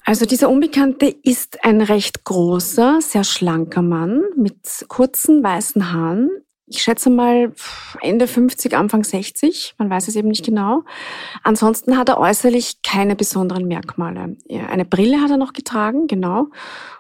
Also 0.08 0.28
dieser 0.28 0.50
Unbekannte 0.50 1.08
ist 1.24 1.64
ein 1.66 1.82
recht 1.82 2.24
großer, 2.24 3.02
sehr 3.02 3.24
schlanker 3.24 3.82
Mann 3.82 4.22
mit 4.38 4.86
kurzen 4.88 5.44
weißen 5.44 5.92
Haaren. 5.92 6.30
Ich 6.68 6.84
schätze 6.84 7.10
mal 7.10 7.54
Ende 8.02 8.28
50, 8.28 8.76
Anfang 8.76 9.04
60, 9.04 9.74
man 9.80 9.90
weiß 9.90 10.08
es 10.08 10.16
eben 10.16 10.28
nicht 10.28 10.46
genau. 10.46 10.84
Ansonsten 11.44 11.98
hat 11.98 12.10
er 12.10 12.20
äußerlich 12.20 12.84
keine 12.84 13.16
besonderen 13.16 13.68
Merkmale. 13.68 14.38
Eine 14.70 14.86
Brille 14.86 15.22
hat 15.22 15.32
er 15.32 15.38
noch 15.38 15.54
getragen, 15.54 16.06
genau. 16.06 16.48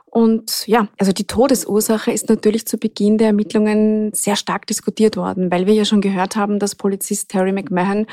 Und 0.05 0.65
ja, 0.65 0.87
also 0.97 1.11
die 1.11 1.27
Todesursache 1.27 2.11
ist 2.11 2.29
natürlich 2.29 2.65
zu 2.65 2.77
Beginn 2.77 3.17
der 3.17 3.27
Ermittlungen 3.27 4.13
sehr 4.13 4.35
stark 4.35 4.65
diskutiert 4.65 5.17
worden, 5.17 5.51
weil 5.51 5.67
wir 5.67 5.73
ja 5.73 5.85
schon 5.85 6.01
gehört 6.01 6.35
haben, 6.35 6.57
dass 6.57 6.75
Polizist 6.75 7.29
Terry 7.29 7.51
McMahon 7.51 8.07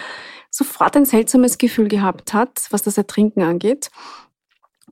sofort 0.50 0.96
ein 0.96 1.04
seltsames 1.04 1.58
Gefühl 1.58 1.88
gehabt 1.88 2.34
hat, 2.34 2.66
was 2.70 2.82
das 2.82 2.98
Ertrinken 2.98 3.42
angeht. 3.42 3.90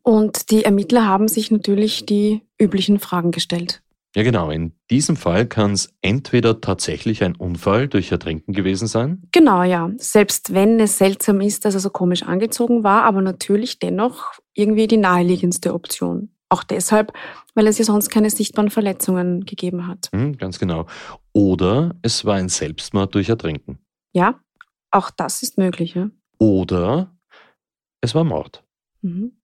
Und 0.02 0.50
die 0.50 0.64
Ermittler 0.64 1.06
haben 1.06 1.28
sich 1.28 1.50
natürlich 1.50 2.06
die 2.06 2.42
üblichen 2.58 2.98
Fragen 2.98 3.30
gestellt. 3.30 3.82
Ja, 4.16 4.24
genau. 4.24 4.50
In 4.50 4.72
diesem 4.90 5.14
Fall 5.16 5.46
kann 5.46 5.72
es 5.72 5.92
entweder 6.00 6.60
tatsächlich 6.60 7.22
ein 7.22 7.36
Unfall 7.36 7.86
durch 7.86 8.10
Ertrinken 8.10 8.52
gewesen 8.52 8.88
sein. 8.88 9.22
Genau, 9.30 9.62
ja. 9.62 9.90
Selbst 9.98 10.52
wenn 10.52 10.80
es 10.80 10.98
seltsam 10.98 11.40
ist, 11.40 11.64
dass 11.64 11.74
er 11.74 11.80
so 11.80 11.90
komisch 11.90 12.24
angezogen 12.24 12.82
war, 12.82 13.04
aber 13.04 13.22
natürlich 13.22 13.78
dennoch 13.78 14.32
irgendwie 14.54 14.88
die 14.88 14.96
naheliegendste 14.96 15.74
Option. 15.74 16.30
Auch 16.48 16.64
deshalb, 16.64 17.12
weil 17.54 17.68
es 17.68 17.78
ja 17.78 17.84
sonst 17.84 18.08
keine 18.08 18.30
sichtbaren 18.30 18.70
Verletzungen 18.70 19.44
gegeben 19.44 19.86
hat. 19.86 20.08
Mhm, 20.12 20.36
ganz 20.36 20.58
genau. 20.58 20.86
Oder 21.32 21.94
es 22.02 22.24
war 22.24 22.34
ein 22.34 22.48
Selbstmord 22.48 23.14
durch 23.14 23.28
Ertrinken. 23.28 23.78
Ja, 24.12 24.40
auch 24.90 25.10
das 25.10 25.44
ist 25.44 25.56
möglich. 25.56 25.94
Ja? 25.94 26.10
Oder 26.38 27.16
es 28.00 28.16
war 28.16 28.24
Mord. 28.24 28.64
Mhm. 29.02 29.39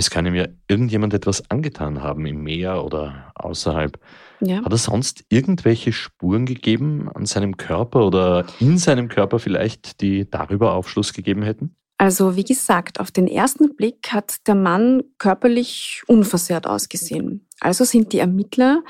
Es 0.00 0.08
kann 0.08 0.24
ihm 0.24 0.34
ja 0.34 0.46
irgendjemand 0.66 1.12
etwas 1.12 1.50
angetan 1.50 2.02
haben 2.02 2.24
im 2.24 2.42
Meer 2.42 2.82
oder 2.86 3.32
außerhalb. 3.34 4.00
Ja. 4.40 4.64
Hat 4.64 4.72
er 4.72 4.78
sonst 4.78 5.24
irgendwelche 5.28 5.92
Spuren 5.92 6.46
gegeben 6.46 7.10
an 7.12 7.26
seinem 7.26 7.58
Körper 7.58 8.06
oder 8.06 8.46
in 8.60 8.78
seinem 8.78 9.08
Körper 9.08 9.38
vielleicht, 9.38 10.00
die 10.00 10.26
darüber 10.30 10.72
Aufschluss 10.72 11.12
gegeben 11.12 11.42
hätten? 11.42 11.76
Also 11.98 12.34
wie 12.34 12.44
gesagt, 12.44 12.98
auf 12.98 13.10
den 13.10 13.28
ersten 13.28 13.76
Blick 13.76 14.10
hat 14.10 14.46
der 14.46 14.54
Mann 14.54 15.02
körperlich 15.18 16.02
unversehrt 16.06 16.66
ausgesehen. 16.66 17.46
Also 17.60 17.84
sind 17.84 18.14
die 18.14 18.20
Ermittler 18.20 18.82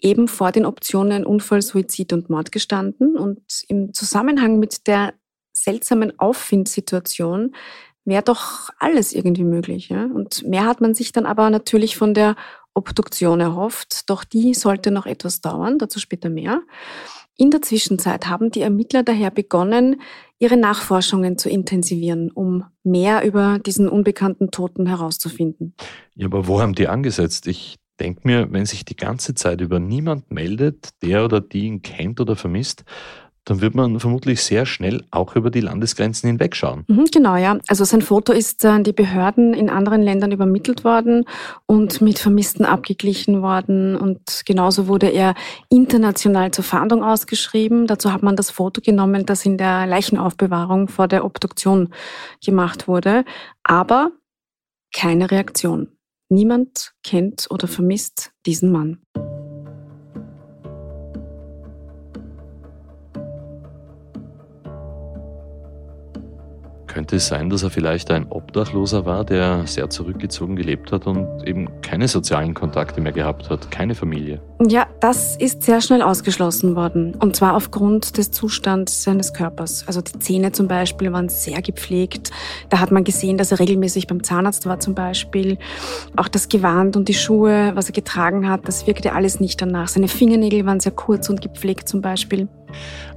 eben 0.00 0.26
vor 0.26 0.50
den 0.50 0.66
Optionen 0.66 1.24
Unfall, 1.24 1.62
Suizid 1.62 2.12
und 2.12 2.30
Mord 2.30 2.50
gestanden 2.50 3.16
und 3.16 3.40
im 3.68 3.94
Zusammenhang 3.94 4.58
mit 4.58 4.88
der 4.88 5.14
seltsamen 5.52 6.18
Auffindsituation 6.18 7.54
wäre 8.08 8.22
doch 8.22 8.70
alles 8.78 9.12
irgendwie 9.12 9.44
möglich. 9.44 9.88
Ja? 9.88 10.04
Und 10.04 10.46
mehr 10.46 10.64
hat 10.66 10.80
man 10.80 10.94
sich 10.94 11.12
dann 11.12 11.26
aber 11.26 11.50
natürlich 11.50 11.96
von 11.96 12.14
der 12.14 12.36
Obduktion 12.74 13.40
erhofft, 13.40 14.08
doch 14.08 14.24
die 14.24 14.54
sollte 14.54 14.90
noch 14.90 15.06
etwas 15.06 15.40
dauern, 15.40 15.78
dazu 15.78 15.98
später 15.98 16.30
mehr. 16.30 16.62
In 17.36 17.50
der 17.50 17.62
Zwischenzeit 17.62 18.26
haben 18.26 18.50
die 18.50 18.62
Ermittler 18.62 19.02
daher 19.02 19.30
begonnen, 19.30 20.00
ihre 20.38 20.56
Nachforschungen 20.56 21.38
zu 21.38 21.48
intensivieren, 21.48 22.30
um 22.30 22.64
mehr 22.82 23.24
über 23.24 23.58
diesen 23.58 23.88
unbekannten 23.88 24.50
Toten 24.50 24.86
herauszufinden. 24.86 25.74
Ja, 26.14 26.26
aber 26.26 26.46
wo 26.46 26.60
haben 26.60 26.74
die 26.74 26.88
angesetzt? 26.88 27.46
Ich 27.46 27.76
denke 28.00 28.22
mir, 28.24 28.50
wenn 28.52 28.66
sich 28.66 28.84
die 28.84 28.96
ganze 28.96 29.34
Zeit 29.34 29.60
über 29.60 29.78
niemand 29.80 30.30
meldet, 30.32 30.90
der 31.02 31.24
oder 31.24 31.40
die 31.40 31.66
ihn 31.66 31.82
kennt 31.82 32.20
oder 32.20 32.36
vermisst, 32.36 32.84
dann 33.48 33.62
wird 33.62 33.74
man 33.74 33.98
vermutlich 33.98 34.42
sehr 34.42 34.66
schnell 34.66 35.04
auch 35.10 35.34
über 35.34 35.50
die 35.50 35.60
Landesgrenzen 35.60 36.28
hinwegschauen. 36.28 36.84
Mhm, 36.86 37.06
genau, 37.06 37.36
ja. 37.36 37.58
Also 37.66 37.84
sein 37.84 38.02
Foto 38.02 38.32
ist 38.32 38.62
an 38.66 38.84
die 38.84 38.92
Behörden 38.92 39.54
in 39.54 39.70
anderen 39.70 40.02
Ländern 40.02 40.32
übermittelt 40.32 40.84
worden 40.84 41.24
und 41.64 42.02
mit 42.02 42.18
Vermissten 42.18 42.66
abgeglichen 42.66 43.40
worden. 43.40 43.96
Und 43.96 44.42
genauso 44.44 44.86
wurde 44.86 45.08
er 45.08 45.34
international 45.70 46.50
zur 46.50 46.64
Fahndung 46.64 47.02
ausgeschrieben. 47.02 47.86
Dazu 47.86 48.12
hat 48.12 48.22
man 48.22 48.36
das 48.36 48.50
Foto 48.50 48.82
genommen, 48.82 49.24
das 49.24 49.46
in 49.46 49.56
der 49.56 49.86
Leichenaufbewahrung 49.86 50.88
vor 50.88 51.08
der 51.08 51.24
Obduktion 51.24 51.88
gemacht 52.44 52.86
wurde. 52.86 53.24
Aber 53.62 54.12
keine 54.94 55.30
Reaktion. 55.30 55.88
Niemand 56.28 56.92
kennt 57.02 57.46
oder 57.50 57.66
vermisst 57.66 58.32
diesen 58.44 58.70
Mann. 58.70 58.98
Könnte 66.98 67.14
es 67.14 67.28
sein, 67.28 67.48
dass 67.48 67.62
er 67.62 67.70
vielleicht 67.70 68.10
ein 68.10 68.26
Obdachloser 68.28 69.06
war, 69.06 69.24
der 69.24 69.68
sehr 69.68 69.88
zurückgezogen 69.88 70.56
gelebt 70.56 70.90
hat 70.90 71.06
und 71.06 71.46
eben 71.46 71.80
keine 71.80 72.08
sozialen 72.08 72.54
Kontakte 72.54 73.00
mehr 73.00 73.12
gehabt 73.12 73.50
hat, 73.50 73.70
keine 73.70 73.94
Familie? 73.94 74.40
Ja, 74.66 74.88
das 74.98 75.36
ist 75.36 75.62
sehr 75.62 75.80
schnell 75.80 76.02
ausgeschlossen 76.02 76.74
worden. 76.74 77.14
Und 77.14 77.36
zwar 77.36 77.54
aufgrund 77.54 78.18
des 78.18 78.32
Zustands 78.32 79.04
seines 79.04 79.32
Körpers. 79.32 79.84
Also 79.86 80.00
die 80.00 80.18
Zähne 80.18 80.50
zum 80.50 80.66
Beispiel 80.66 81.12
waren 81.12 81.28
sehr 81.28 81.62
gepflegt. 81.62 82.32
Da 82.68 82.80
hat 82.80 82.90
man 82.90 83.04
gesehen, 83.04 83.38
dass 83.38 83.52
er 83.52 83.60
regelmäßig 83.60 84.08
beim 84.08 84.24
Zahnarzt 84.24 84.66
war 84.66 84.80
zum 84.80 84.96
Beispiel. 84.96 85.58
Auch 86.16 86.26
das 86.26 86.48
Gewand 86.48 86.96
und 86.96 87.08
die 87.08 87.14
Schuhe, 87.14 87.70
was 87.74 87.86
er 87.86 87.92
getragen 87.92 88.48
hat, 88.48 88.66
das 88.66 88.88
wirkte 88.88 89.12
alles 89.12 89.38
nicht 89.38 89.62
danach. 89.62 89.86
Seine 89.86 90.08
Fingernägel 90.08 90.66
waren 90.66 90.80
sehr 90.80 90.92
kurz 90.92 91.28
und 91.28 91.40
gepflegt 91.40 91.88
zum 91.88 92.02
Beispiel. 92.02 92.48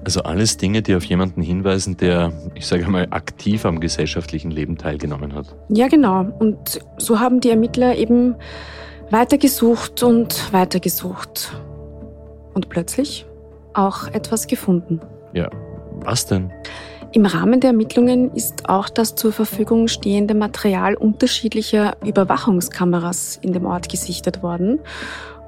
Also 0.04 0.22
alles 0.22 0.58
Dinge, 0.58 0.84
die 0.84 0.96
auf 0.96 1.04
jemanden 1.06 1.42
hinweisen, 1.42 1.98
der, 1.98 2.34
ich 2.54 2.68
sage 2.68 2.88
mal, 2.88 3.08
aktiv 3.10 3.66
am 3.66 3.80
gesellschaftlichen 3.80 4.52
Leben 4.52 4.78
teilgenommen 4.78 5.34
hat. 5.34 5.56
Ja, 5.70 5.88
genau. 5.88 6.28
Und 6.40 6.80
so 6.98 7.20
haben 7.20 7.40
die 7.40 7.50
Ermittler 7.50 7.98
eben 7.98 8.36
weitergesucht 9.12 10.04
und 10.04 10.54
weitergesucht. 10.54 11.54
Und 12.54 12.70
plötzlich 12.70 13.26
auch 13.74 14.08
etwas 14.08 14.48
gefunden. 14.48 15.00
Ja, 15.34 15.50
was 16.00 16.26
denn? 16.26 16.52
Im 17.14 17.26
Rahmen 17.26 17.60
der 17.60 17.72
Ermittlungen 17.72 18.34
ist 18.34 18.70
auch 18.70 18.88
das 18.90 19.16
zur 19.16 19.34
Verfügung 19.34 19.90
stehende 19.90 20.34
Material 20.34 20.96
unterschiedlicher 20.96 21.98
Überwachungskameras 22.06 23.38
in 23.42 23.52
dem 23.52 23.66
Ort 23.66 23.90
gesichtet 23.90 24.42
worden. 24.42 24.80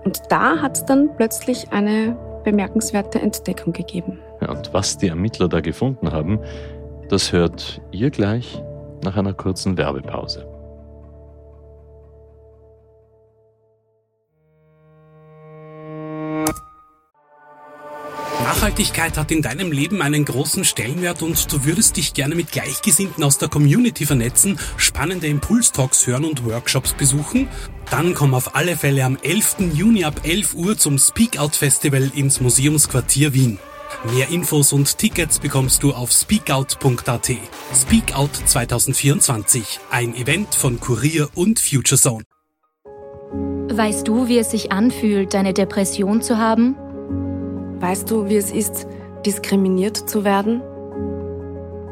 Und 0.03 0.20
da 0.29 0.58
hat 0.58 0.77
es 0.77 0.86
dann 0.86 1.10
plötzlich 1.15 1.72
eine 1.72 2.17
bemerkenswerte 2.43 3.22
Entdeckung 3.22 3.72
gegeben. 3.72 4.20
Ja, 4.41 4.51
und 4.51 4.74
was 4.74 4.98
die 4.98 5.08
Ermittler 5.08 5.48
da 5.48 5.62
gefunden 5.62 6.12
haben, 6.12 6.39
das 7.08 7.32
hört 7.32 7.82
ihr 7.91 8.10
gleich 8.10 8.62
nach 9.03 9.15
einer 9.15 9.34
kurzen 9.34 9.77
Werbepause. 9.77 10.52
Nachhaltigkeit 18.63 19.17
hat 19.17 19.29
in 19.29 19.41
deinem 19.41 19.74
Leben 19.74 20.01
einen 20.01 20.24
großen 20.24 20.63
Stellenwert 20.63 21.22
und 21.22 21.51
du 21.51 21.65
würdest 21.65 21.98
dich 21.98 22.13
gerne 22.13 22.34
mit 22.34 22.53
Gleichgesinnten 22.53 23.22
aus 23.22 23.38
der 23.38 23.50
Community 23.50 24.05
vernetzen, 24.05 24.58
spannende 24.77 25.27
Impulstalks 25.27 26.08
hören 26.08 26.24
und 26.24 26.46
Workshops 26.46 26.93
besuchen? 26.93 27.50
Dann 27.91 28.13
komm 28.13 28.34
auf 28.34 28.55
alle 28.55 28.77
Fälle 28.77 29.03
am 29.03 29.17
11. 29.22 29.74
Juni 29.74 30.05
ab 30.05 30.22
11 30.24 30.53
Uhr 30.53 30.77
zum 30.77 30.98
Speak 30.98 31.37
Out 31.37 31.57
Festival 31.57 32.09
ins 32.16 32.40
Museumsquartier 32.40 33.33
Wien. 33.33 33.59
Mehr 34.14 34.29
Infos 34.29 34.72
und 34.72 34.98
Tickets 34.98 35.40
bekommst 35.40 35.83
du 35.83 35.92
auf 35.92 36.14
speakout.at. 36.14 37.31
Speakout 37.75 38.29
2024, 38.46 39.81
ein 39.92 40.16
Event 40.16 40.55
von 40.55 40.79
Kurier 40.79 41.27
und 41.35 41.59
Future 41.59 42.00
Zone. 42.00 42.24
Weißt 43.75 44.07
du, 44.07 44.29
wie 44.29 44.37
es 44.37 44.51
sich 44.51 44.72
anfühlt, 44.72 45.35
eine 45.35 45.53
Depression 45.53 46.22
zu 46.22 46.37
haben? 46.37 46.77
Weißt 47.79 48.09
du, 48.09 48.27
wie 48.29 48.38
es 48.38 48.51
ist, 48.51 48.88
diskriminiert 49.25 49.98
zu 49.98 50.24
werden? 50.24 50.62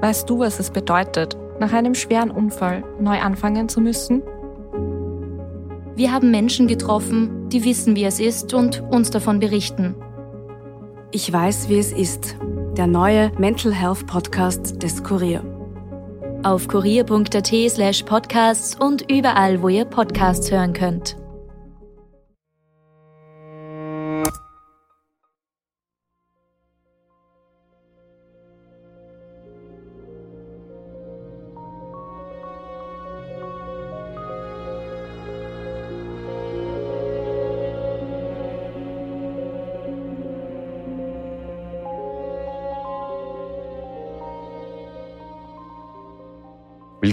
Weißt 0.01 0.29
du, 0.29 0.39
was 0.39 0.59
es 0.59 0.69
bedeutet, 0.69 1.37
nach 1.59 1.73
einem 1.73 1.95
schweren 1.95 2.31
Unfall 2.31 2.83
neu 2.99 3.19
anfangen 3.19 3.69
zu 3.69 3.81
müssen? 3.81 4.23
Wir 5.95 6.11
haben 6.11 6.31
Menschen 6.31 6.67
getroffen, 6.67 7.49
die 7.49 7.63
wissen, 7.63 7.95
wie 7.95 8.05
es 8.05 8.19
ist 8.19 8.53
und 8.53 8.81
uns 8.89 9.11
davon 9.11 9.39
berichten. 9.39 9.95
Ich 11.11 11.31
weiß, 11.31 11.69
wie 11.69 11.77
es 11.77 11.91
ist. 11.91 12.37
Der 12.77 12.87
neue 12.87 13.31
Mental 13.37 13.73
Health 13.73 14.07
Podcast 14.07 14.81
des 14.81 15.03
Kurier. 15.03 15.43
Auf 16.43 16.67
kurier.at 16.67 17.51
slash 17.69 18.03
podcasts 18.03 18.75
und 18.79 19.11
überall, 19.11 19.61
wo 19.61 19.67
ihr 19.67 19.85
Podcasts 19.85 20.49
hören 20.49 20.73
könnt. 20.73 21.20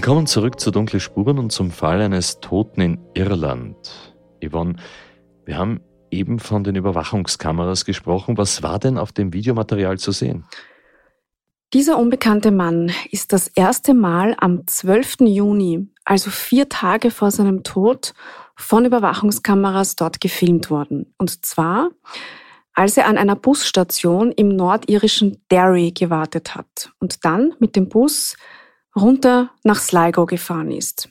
Willkommen 0.09 0.25
zurück 0.25 0.59
zu 0.59 0.71
Dunkle 0.71 0.99
Spuren 0.99 1.37
und 1.37 1.51
zum 1.51 1.69
Fall 1.69 2.01
eines 2.01 2.39
Toten 2.39 2.81
in 2.81 2.99
Irland. 3.13 3.75
Yvonne, 4.43 4.77
wir 5.45 5.55
haben 5.55 5.81
eben 6.09 6.39
von 6.39 6.63
den 6.63 6.75
Überwachungskameras 6.75 7.85
gesprochen. 7.85 8.35
Was 8.35 8.63
war 8.63 8.79
denn 8.79 8.97
auf 8.97 9.11
dem 9.11 9.33
Videomaterial 9.33 9.99
zu 9.99 10.11
sehen? 10.11 10.45
Dieser 11.73 11.99
unbekannte 11.99 12.49
Mann 12.49 12.91
ist 13.11 13.33
das 13.33 13.49
erste 13.49 13.93
Mal 13.93 14.35
am 14.39 14.65
12. 14.65 15.17
Juni, 15.27 15.87
also 16.05 16.31
vier 16.31 16.69
Tage 16.69 17.11
vor 17.11 17.29
seinem 17.29 17.61
Tod, 17.61 18.15
von 18.55 18.85
Überwachungskameras 18.85 19.95
dort 19.95 20.19
gefilmt 20.19 20.71
worden. 20.71 21.13
Und 21.19 21.45
zwar, 21.45 21.91
als 22.73 22.97
er 22.97 23.05
an 23.05 23.19
einer 23.19 23.35
Busstation 23.35 24.31
im 24.31 24.55
nordirischen 24.55 25.39
Derry 25.51 25.91
gewartet 25.91 26.55
hat 26.55 26.91
und 26.97 27.23
dann 27.25 27.53
mit 27.59 27.75
dem 27.75 27.89
Bus 27.89 28.35
runter 28.95 29.51
nach 29.63 29.79
Sligo 29.79 30.25
gefahren 30.25 30.71
ist. 30.71 31.09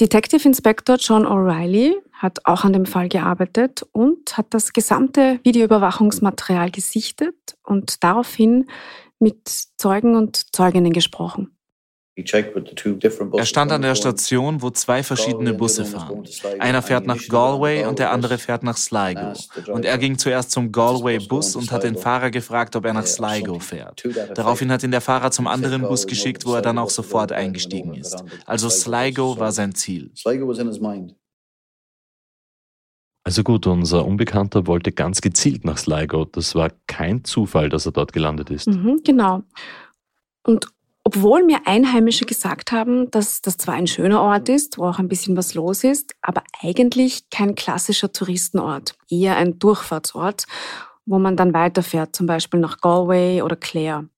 Detective 0.00 0.48
Inspector 0.48 0.96
John 0.96 1.26
O'Reilly 1.26 1.94
hat 2.12 2.46
auch 2.46 2.64
an 2.64 2.72
dem 2.72 2.86
Fall 2.86 3.08
gearbeitet 3.08 3.82
und 3.92 4.36
hat 4.36 4.46
das 4.54 4.72
gesamte 4.72 5.40
Videoüberwachungsmaterial 5.44 6.70
gesichtet 6.70 7.56
und 7.62 8.02
daraufhin 8.02 8.70
mit 9.18 9.48
Zeugen 9.76 10.16
und 10.16 10.54
Zeuginnen 10.54 10.92
gesprochen. 10.92 11.56
Er 12.24 13.44
stand 13.44 13.72
an 13.72 13.82
der 13.82 13.94
Station, 13.94 14.62
wo 14.62 14.70
zwei 14.70 15.02
verschiedene 15.02 15.54
Busse 15.54 15.84
fahren. 15.84 16.24
Einer 16.58 16.82
fährt 16.82 17.06
nach 17.06 17.20
Galway 17.28 17.84
und 17.84 17.98
der 17.98 18.10
andere 18.12 18.38
fährt 18.38 18.62
nach 18.62 18.76
Sligo. 18.76 19.32
Und 19.72 19.84
er 19.84 19.98
ging 19.98 20.18
zuerst 20.18 20.50
zum 20.50 20.72
Galway-Bus 20.72 21.56
und 21.56 21.70
hat 21.70 21.84
den 21.84 21.96
Fahrer 21.96 22.30
gefragt, 22.30 22.76
ob 22.76 22.84
er 22.84 22.92
nach 22.92 23.06
Sligo 23.06 23.58
fährt. 23.58 24.02
Daraufhin 24.34 24.70
hat 24.72 24.82
ihn 24.82 24.90
der 24.90 25.00
Fahrer 25.00 25.30
zum 25.30 25.46
anderen 25.46 25.82
Bus 25.82 26.06
geschickt, 26.06 26.46
wo 26.46 26.54
er 26.54 26.62
dann 26.62 26.78
auch 26.78 26.90
sofort 26.90 27.32
eingestiegen 27.32 27.94
ist. 27.94 28.24
Also 28.46 28.68
Sligo 28.68 29.38
war 29.38 29.52
sein 29.52 29.74
Ziel. 29.74 30.10
Also 33.22 33.42
gut, 33.42 33.66
unser 33.66 34.06
Unbekannter 34.06 34.66
wollte 34.66 34.92
ganz 34.92 35.20
gezielt 35.20 35.64
nach 35.64 35.76
Sligo. 35.76 36.24
Das 36.24 36.54
war 36.54 36.72
kein 36.86 37.22
Zufall, 37.22 37.68
dass 37.68 37.86
er 37.86 37.92
dort 37.92 38.12
gelandet 38.12 38.50
ist. 38.50 38.66
Mhm, 38.66 39.00
genau. 39.04 39.42
Und 40.42 40.66
obwohl 41.12 41.44
mir 41.44 41.62
Einheimische 41.64 42.24
gesagt 42.24 42.70
haben, 42.70 43.10
dass 43.10 43.42
das 43.42 43.56
zwar 43.56 43.74
ein 43.74 43.88
schöner 43.88 44.22
Ort 44.22 44.48
ist, 44.48 44.78
wo 44.78 44.84
auch 44.84 45.00
ein 45.00 45.08
bisschen 45.08 45.36
was 45.36 45.54
los 45.54 45.82
ist, 45.82 46.14
aber 46.22 46.44
eigentlich 46.62 47.28
kein 47.30 47.56
klassischer 47.56 48.12
Touristenort, 48.12 48.94
eher 49.08 49.36
ein 49.36 49.58
Durchfahrtsort, 49.58 50.46
wo 51.06 51.18
man 51.18 51.36
dann 51.36 51.52
weiterfährt, 51.52 52.14
zum 52.14 52.26
Beispiel 52.26 52.60
nach 52.60 52.80
Galway 52.80 53.42
oder 53.42 53.56
Clare. 53.56 54.08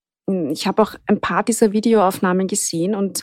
Ich 0.50 0.66
habe 0.66 0.83
auch 0.83 0.94
ein 1.07 1.18
paar 1.18 1.42
dieser 1.42 1.72
Videoaufnahmen 1.72 2.46
gesehen 2.46 2.94
und 2.94 3.22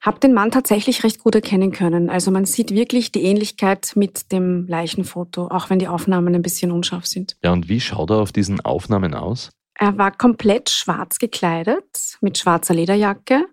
habe 0.00 0.20
den 0.20 0.32
Mann 0.32 0.52
tatsächlich 0.52 1.02
recht 1.02 1.18
gut 1.18 1.34
erkennen 1.34 1.72
können. 1.72 2.10
Also 2.10 2.30
man 2.30 2.44
sieht 2.44 2.70
wirklich 2.70 3.10
die 3.10 3.24
Ähnlichkeit 3.24 3.94
mit 3.96 4.30
dem 4.30 4.68
Leichenfoto, 4.68 5.48
auch 5.48 5.68
wenn 5.68 5.80
die 5.80 5.88
Aufnahmen 5.88 6.32
ein 6.32 6.42
bisschen 6.42 6.70
unscharf 6.70 7.06
sind. 7.06 7.36
Ja, 7.42 7.52
und 7.52 7.68
wie 7.68 7.80
schaut 7.80 8.10
er 8.10 8.18
auf 8.18 8.30
diesen 8.30 8.60
Aufnahmen 8.60 9.14
aus? 9.14 9.50
Er 9.78 9.98
war 9.98 10.12
komplett 10.12 10.70
schwarz 10.70 11.18
gekleidet, 11.18 12.18
mit 12.20 12.38
schwarzer 12.38 12.74
Lederjacke. 12.74 13.46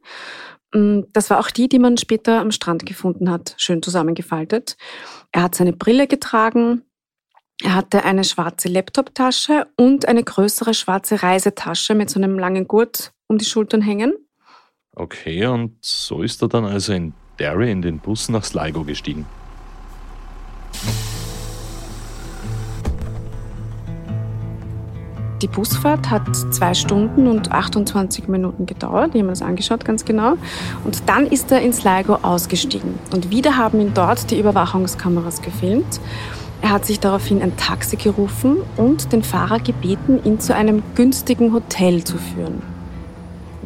Mm, 0.73 1.01
das 1.13 1.29
war 1.29 1.39
auch 1.39 1.51
die, 1.51 1.67
die 1.67 1.79
man 1.79 1.97
später 1.97 2.39
am 2.39 2.51
Strand 2.51 2.85
gefunden 2.85 3.29
hat, 3.29 3.55
schön 3.57 3.81
zusammengefaltet. 3.81 4.77
Er 5.31 5.43
hat 5.43 5.55
seine 5.55 5.73
Brille 5.73 6.07
getragen, 6.07 6.83
er 7.63 7.75
hatte 7.75 8.03
eine 8.05 8.23
schwarze 8.23 8.69
Laptoptasche 8.69 9.67
und 9.77 10.07
eine 10.07 10.23
größere 10.23 10.73
schwarze 10.73 11.21
Reisetasche 11.21 11.93
mit 11.93 12.09
so 12.09 12.19
einem 12.19 12.39
langen 12.39 12.67
Gurt 12.67 13.13
um 13.27 13.37
die 13.37 13.45
Schultern 13.45 13.81
hängen. 13.81 14.13
Okay, 14.95 15.45
und 15.45 15.77
so 15.81 16.21
ist 16.21 16.41
er 16.41 16.49
dann 16.49 16.65
also 16.65 16.93
in 16.93 17.13
Derry 17.39 17.71
in 17.71 17.81
den 17.81 17.99
Bus 17.99 18.29
nach 18.29 18.43
Sligo 18.43 18.83
gestiegen. 18.83 19.25
Die 25.41 25.47
Busfahrt 25.47 26.11
hat 26.11 26.35
zwei 26.51 26.75
Stunden 26.75 27.27
und 27.27 27.51
28 27.51 28.27
Minuten 28.27 28.67
gedauert. 28.67 29.09
Ich 29.09 29.21
habe 29.21 29.23
mir 29.23 29.31
das 29.31 29.41
angeschaut, 29.41 29.83
ganz 29.83 30.05
genau. 30.05 30.33
Und 30.85 31.09
dann 31.09 31.25
ist 31.25 31.51
er 31.51 31.61
in 31.61 31.73
Sligo 31.73 32.19
ausgestiegen. 32.21 32.99
Und 33.11 33.31
wieder 33.31 33.57
haben 33.57 33.81
ihn 33.81 33.93
dort 33.95 34.29
die 34.29 34.39
Überwachungskameras 34.39 35.41
gefilmt. 35.41 35.99
Er 36.61 36.69
hat 36.69 36.85
sich 36.85 36.99
daraufhin 36.99 37.41
ein 37.41 37.57
Taxi 37.57 37.95
gerufen 37.95 38.57
und 38.77 39.11
den 39.13 39.23
Fahrer 39.23 39.59
gebeten, 39.59 40.19
ihn 40.23 40.39
zu 40.39 40.53
einem 40.53 40.83
günstigen 40.93 41.53
Hotel 41.53 42.03
zu 42.03 42.17
führen. 42.19 42.61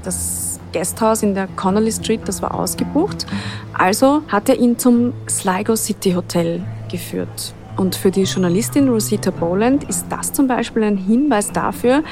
Das 0.02 0.62
Gasthaus 0.72 1.24
in 1.24 1.36
der 1.36 1.48
Connolly 1.58 1.92
Street, 1.92 2.22
das 2.26 2.42
war 2.42 2.54
ausgebucht. 2.54 3.26
Also 3.74 4.22
hat 4.30 4.48
er 4.48 4.58
ihn 4.58 4.80
zum 4.80 5.12
Sligo 5.30 5.76
City 5.76 6.14
Hotel 6.14 6.64
geführt. 6.90 7.54
Und 7.78 7.96
für 7.96 8.12
die 8.12 8.24
Journalistin 8.24 8.88
Rosita 8.88 9.32
Boland 9.32 9.84
ist 9.84 10.06
das 10.10 10.32
zum 10.32 10.48
Beispiel 10.48 10.84
ein 10.84 10.98
Hinweis 10.98 11.52
dafür, 11.52 12.04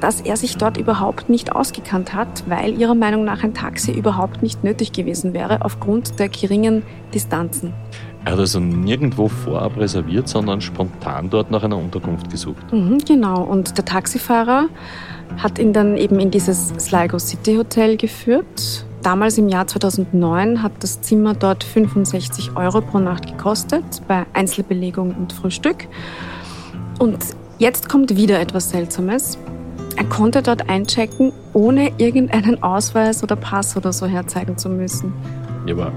dass 0.00 0.20
er 0.20 0.36
sich 0.36 0.56
dort 0.56 0.76
überhaupt 0.76 1.28
nicht 1.28 1.52
ausgekannt 1.52 2.14
hat, 2.14 2.44
weil 2.48 2.78
ihrer 2.78 2.94
Meinung 2.94 3.24
nach 3.24 3.42
ein 3.42 3.54
Taxi 3.54 3.90
überhaupt 3.90 4.42
nicht 4.42 4.62
nötig 4.62 4.92
gewesen 4.92 5.34
wäre 5.34 5.64
aufgrund 5.64 6.18
der 6.20 6.28
geringen 6.28 6.82
Distanzen. 7.12 7.72
Er 8.24 8.32
hat 8.32 8.40
also 8.40 8.60
nirgendwo 8.60 9.28
vorab 9.28 9.76
reserviert, 9.76 10.28
sondern 10.28 10.60
spontan 10.60 11.30
dort 11.30 11.50
nach 11.50 11.62
einer 11.62 11.78
Unterkunft 11.78 12.30
gesucht. 12.30 12.72
Mhm, 12.72 12.98
genau, 12.98 13.42
und 13.42 13.76
der 13.76 13.84
Taxifahrer 13.84 14.66
hat 15.36 15.58
ihn 15.58 15.72
dann 15.72 15.96
eben 15.96 16.18
in 16.20 16.30
dieses 16.30 16.68
Sligo 16.78 17.18
City 17.18 17.56
Hotel 17.56 17.96
geführt. 17.96 18.84
Damals 19.02 19.38
im 19.38 19.48
Jahr 19.48 19.66
2009 19.66 20.62
hat 20.62 20.72
das 20.80 21.00
Zimmer 21.00 21.34
dort 21.34 21.62
65 21.62 22.56
Euro 22.56 22.80
pro 22.80 22.98
Nacht 22.98 23.26
gekostet, 23.26 23.84
bei 24.08 24.26
Einzelbelegung 24.32 25.14
und 25.14 25.32
Frühstück. 25.32 25.86
Und 26.98 27.18
jetzt 27.58 27.88
kommt 27.88 28.16
wieder 28.16 28.40
etwas 28.40 28.70
Seltsames. 28.70 29.38
Er 29.96 30.04
konnte 30.04 30.42
dort 30.42 30.68
einchecken, 30.68 31.32
ohne 31.52 31.92
irgendeinen 31.98 32.62
Ausweis 32.62 33.22
oder 33.22 33.36
Pass 33.36 33.76
oder 33.76 33.92
so 33.92 34.06
herzeigen 34.06 34.58
zu 34.58 34.68
müssen. 34.68 35.12
Ja, 35.66 35.74
aber 35.74 35.92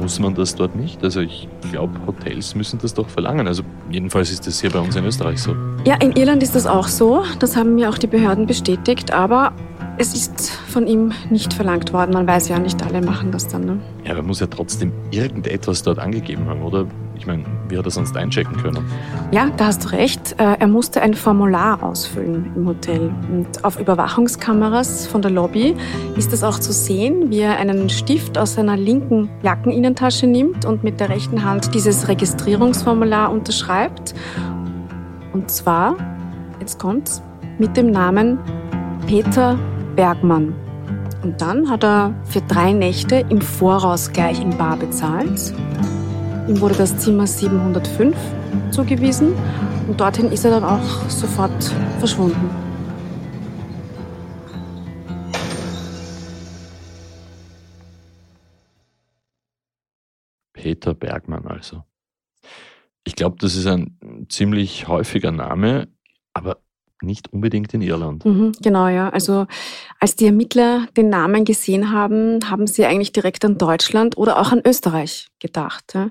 muss 0.00 0.18
man 0.18 0.34
das 0.34 0.54
dort 0.54 0.74
nicht? 0.76 1.02
Also 1.04 1.20
ich 1.20 1.48
glaube, 1.70 1.92
Hotels 2.06 2.54
müssen 2.54 2.78
das 2.80 2.94
doch 2.94 3.08
verlangen. 3.08 3.46
Also 3.46 3.62
jedenfalls 3.90 4.30
ist 4.30 4.46
das 4.46 4.60
hier 4.60 4.70
bei 4.70 4.80
uns 4.80 4.96
in 4.96 5.04
Österreich 5.04 5.42
so. 5.42 5.54
Ja, 5.84 5.96
in 5.96 6.12
Irland 6.12 6.42
ist 6.42 6.54
das 6.54 6.66
auch 6.66 6.88
so. 6.88 7.22
Das 7.38 7.56
haben 7.56 7.74
mir 7.74 7.90
auch 7.90 7.98
die 7.98 8.06
Behörden 8.06 8.46
bestätigt. 8.46 9.12
Aber 9.12 9.52
es 10.00 10.14
ist 10.14 10.48
von 10.50 10.86
ihm 10.86 11.12
nicht 11.28 11.52
verlangt 11.52 11.92
worden. 11.92 12.14
Man 12.14 12.26
weiß 12.26 12.48
ja 12.48 12.58
nicht, 12.58 12.82
alle 12.82 13.02
machen 13.02 13.32
das 13.32 13.48
dann. 13.48 13.66
Ne? 13.66 13.78
Ja, 14.04 14.12
aber 14.12 14.22
muss 14.22 14.40
ja 14.40 14.46
trotzdem 14.46 14.92
irgendetwas 15.10 15.82
dort 15.82 15.98
angegeben 15.98 16.46
haben, 16.48 16.62
oder? 16.62 16.86
Ich 17.18 17.26
meine, 17.26 17.44
wie 17.68 17.76
hat 17.76 17.84
er 17.84 17.90
sonst 17.90 18.16
einchecken 18.16 18.56
können? 18.56 18.82
Ja, 19.30 19.50
da 19.58 19.66
hast 19.66 19.84
du 19.84 19.88
recht. 19.88 20.36
Äh, 20.38 20.56
er 20.58 20.66
musste 20.68 21.02
ein 21.02 21.12
Formular 21.12 21.82
ausfüllen 21.82 22.50
im 22.56 22.66
Hotel. 22.66 23.12
Und 23.30 23.62
auf 23.62 23.78
Überwachungskameras 23.78 25.06
von 25.06 25.20
der 25.20 25.30
Lobby 25.32 25.76
ist 26.16 26.32
es 26.32 26.42
auch 26.42 26.58
zu 26.58 26.72
sehen, 26.72 27.28
wie 27.28 27.40
er 27.40 27.58
einen 27.58 27.90
Stift 27.90 28.38
aus 28.38 28.54
seiner 28.54 28.78
linken 28.78 29.28
Jackeninnentasche 29.42 30.26
nimmt 30.26 30.64
und 30.64 30.82
mit 30.82 30.98
der 30.98 31.10
rechten 31.10 31.44
Hand 31.44 31.74
dieses 31.74 32.08
Registrierungsformular 32.08 33.30
unterschreibt. 33.30 34.14
Und 35.34 35.50
zwar, 35.50 35.94
jetzt 36.58 36.78
kommt's, 36.78 37.22
mit 37.58 37.76
dem 37.76 37.90
Namen 37.90 38.38
Peter 39.06 39.58
Bergmann. 39.96 40.54
Und 41.22 41.40
dann 41.40 41.68
hat 41.68 41.84
er 41.84 42.14
für 42.24 42.40
drei 42.40 42.72
Nächte 42.72 43.26
im 43.28 43.40
Voraus 43.40 44.12
gleich 44.12 44.40
in 44.40 44.56
Bar 44.56 44.76
bezahlt. 44.76 45.52
Ihm 46.48 46.60
wurde 46.60 46.74
das 46.74 46.96
Zimmer 46.98 47.26
705 47.26 48.16
zugewiesen 48.70 49.34
und 49.86 50.00
dorthin 50.00 50.32
ist 50.32 50.44
er 50.44 50.52
dann 50.52 50.64
auch 50.64 51.08
sofort 51.08 51.64
verschwunden. 51.98 52.50
Peter 60.52 60.94
Bergmann 60.94 61.46
also. 61.46 61.84
Ich 63.04 63.16
glaube, 63.16 63.36
das 63.40 63.56
ist 63.56 63.66
ein 63.66 64.26
ziemlich 64.28 64.88
häufiger 64.88 65.32
Name, 65.32 65.88
aber 66.34 66.62
nicht 67.02 67.32
unbedingt 67.32 67.72
in 67.74 67.82
Irland. 67.82 68.24
Mhm, 68.24 68.52
genau, 68.62 68.88
ja. 68.88 69.08
Also 69.10 69.46
als 69.98 70.16
die 70.16 70.26
Ermittler 70.26 70.86
den 70.96 71.08
Namen 71.08 71.44
gesehen 71.44 71.92
haben, 71.92 72.38
haben 72.50 72.66
sie 72.66 72.84
eigentlich 72.84 73.12
direkt 73.12 73.44
an 73.44 73.58
Deutschland 73.58 74.16
oder 74.16 74.38
auch 74.38 74.52
an 74.52 74.62
Österreich 74.64 75.28
gedacht. 75.38 75.94
Ja. 75.94 76.10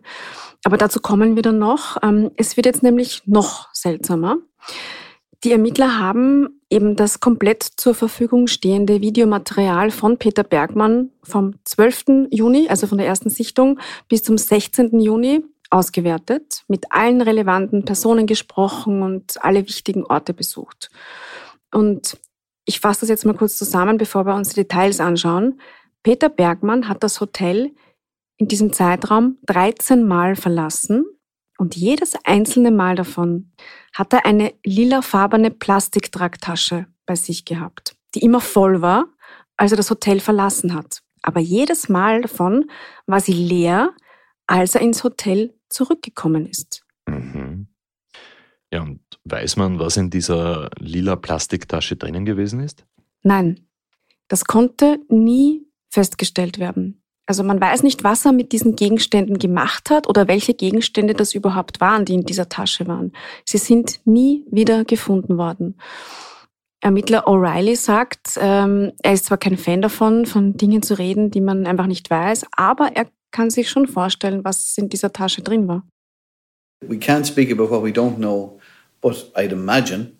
Aber 0.63 0.77
dazu 0.77 0.99
kommen 0.99 1.35
wir 1.35 1.43
dann 1.43 1.59
noch. 1.59 1.97
Ähm, 2.03 2.31
es 2.35 2.57
wird 2.57 2.65
jetzt 2.65 2.83
nämlich 2.83 3.21
noch 3.25 3.69
seltsamer. 3.73 4.37
Die 5.45 5.53
Ermittler 5.53 5.99
haben 5.99 6.59
eben 6.69 6.97
das 6.97 7.21
komplett 7.21 7.63
zur 7.63 7.95
Verfügung 7.95 8.47
stehende 8.47 8.99
Videomaterial 8.99 9.89
von 9.89 10.17
Peter 10.17 10.43
Bergmann 10.43 11.11
vom 11.23 11.55
12. 11.63 12.27
Juni, 12.29 12.67
also 12.67 12.87
von 12.87 12.97
der 12.97 13.07
ersten 13.07 13.29
Sichtung, 13.29 13.79
bis 14.09 14.21
zum 14.23 14.37
16. 14.37 14.99
Juni 14.99 15.41
ausgewertet, 15.69 16.63
mit 16.67 16.91
allen 16.91 17.21
relevanten 17.21 17.85
Personen 17.85 18.25
gesprochen 18.25 19.03
und 19.03 19.43
alle 19.43 19.67
wichtigen 19.67 20.03
Orte 20.03 20.33
besucht. 20.33 20.89
Und 21.71 22.17
ich 22.65 22.79
fasse 22.79 23.01
das 23.01 23.09
jetzt 23.09 23.25
mal 23.25 23.35
kurz 23.35 23.57
zusammen, 23.57 23.97
bevor 23.97 24.25
wir 24.25 24.35
uns 24.35 24.49
die 24.49 24.61
Details 24.61 24.99
anschauen. 24.99 25.59
Peter 26.03 26.29
Bergmann 26.29 26.87
hat 26.87 27.03
das 27.03 27.21
Hotel 27.21 27.71
in 28.37 28.47
diesem 28.47 28.73
Zeitraum 28.73 29.37
13 29.47 30.07
Mal 30.07 30.35
verlassen 30.35 31.05
und 31.57 31.75
jedes 31.75 32.13
einzelne 32.23 32.71
Mal 32.71 32.95
davon 32.95 33.51
hat 33.93 34.13
er 34.13 34.25
eine 34.25 34.53
lilafarbene 34.63 35.51
Plastiktragtasche 35.51 36.87
bei 37.05 37.15
sich 37.15 37.43
gehabt, 37.43 37.95
die 38.15 38.19
immer 38.19 38.39
voll 38.39 38.81
war, 38.81 39.07
als 39.57 39.71
er 39.71 39.77
das 39.77 39.89
Hotel 39.89 40.21
verlassen 40.21 40.73
hat. 40.73 41.01
Aber 41.21 41.41
jedes 41.41 41.89
Mal 41.89 42.21
davon 42.21 42.71
war 43.07 43.19
sie 43.19 43.33
leer, 43.33 43.93
als 44.49 44.73
er 44.73 44.81
ins 44.81 45.03
Hotel 45.03 45.53
zurückgekommen 45.69 46.47
ist. 46.47 46.83
Mhm. 47.07 47.67
Ja, 48.73 48.81
und 48.81 49.01
weiß 49.25 49.57
man, 49.57 49.79
was 49.79 49.97
in 49.97 50.09
dieser 50.09 50.69
lila 50.79 51.15
Plastiktasche 51.15 51.95
drinnen 51.95 52.25
gewesen 52.25 52.59
ist? 52.59 52.85
Nein, 53.21 53.67
das 54.27 54.45
konnte 54.45 54.99
nie 55.07 55.65
festgestellt 55.89 56.59
werden. 56.59 57.03
Also 57.27 57.43
man 57.43 57.61
weiß 57.61 57.83
nicht, 57.83 58.03
was 58.03 58.25
er 58.25 58.31
mit 58.31 58.51
diesen 58.51 58.75
Gegenständen 58.75 59.37
gemacht 59.37 59.91
hat 59.91 60.07
oder 60.07 60.27
welche 60.27 60.55
Gegenstände 60.55 61.13
das 61.13 61.35
überhaupt 61.35 61.79
waren, 61.79 62.05
die 62.05 62.15
in 62.15 62.25
dieser 62.25 62.49
Tasche 62.49 62.87
waren. 62.87 63.11
Sie 63.45 63.59
sind 63.59 63.99
nie 64.05 64.45
wieder 64.49 64.83
gefunden 64.83 65.37
worden. 65.37 65.75
Ermittler 66.81 67.27
O'Reilly 67.27 67.75
sagt, 67.75 68.39
ähm, 68.39 68.93
er 69.03 69.13
ist 69.13 69.25
zwar 69.25 69.37
kein 69.37 69.57
Fan 69.57 69.81
davon, 69.81 70.25
von 70.25 70.57
Dingen 70.57 70.81
zu 70.81 70.97
reden, 70.97 71.29
die 71.29 71.41
man 71.41 71.67
einfach 71.67 71.87
nicht 71.87 72.09
weiß, 72.09 72.45
aber 72.53 72.95
er 72.95 73.05
kann 73.31 73.49
sich 73.49 73.69
schon 73.69 73.87
vorstellen, 73.87 74.43
was 74.43 74.77
in 74.77 74.89
dieser 74.89 75.11
Tasche 75.13 75.41
drin 75.41 75.67
war. 75.67 75.83
We 76.81 76.97
can't 76.97 77.25
speak 77.25 77.51
about 77.51 77.69
what 77.69 77.83
we 77.83 77.89
don't 77.89 78.15
know, 78.15 78.59
but 79.01 79.31
I'd 79.35 79.51
imagine 79.51 80.13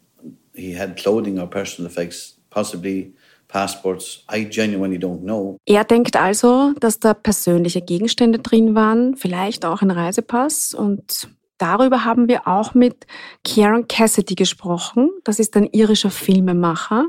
he 0.54 0.78
had 0.78 0.98
clothing 0.98 1.40
or 1.40 1.50
personal 1.50 1.90
effects, 1.90 2.38
possibly 2.50 3.14
passports. 3.48 4.24
I 4.32 4.46
genuinely 4.46 4.98
don't 4.98 5.22
know. 5.22 5.58
Er 5.66 5.84
denkt 5.84 6.16
also, 6.16 6.74
dass 6.80 7.00
da 7.00 7.14
persönliche 7.14 7.82
Gegenstände 7.82 8.40
drin 8.40 8.76
waren, 8.76 9.16
vielleicht 9.16 9.66
auch 9.66 9.82
ein 9.82 9.92
Reisepass 9.92 10.74
und 10.74 11.30
Darüber 11.60 12.06
haben 12.06 12.30
wir 12.30 12.48
auch 12.48 12.74
mit 12.74 13.06
Kieran 13.44 13.90
Cassidy 13.90 14.36
gesprochen. 14.36 15.10
Das 15.26 15.40
ist 15.40 15.58
ein 15.58 15.66
irischer 15.66 16.10
Filmemacher, 16.10 17.08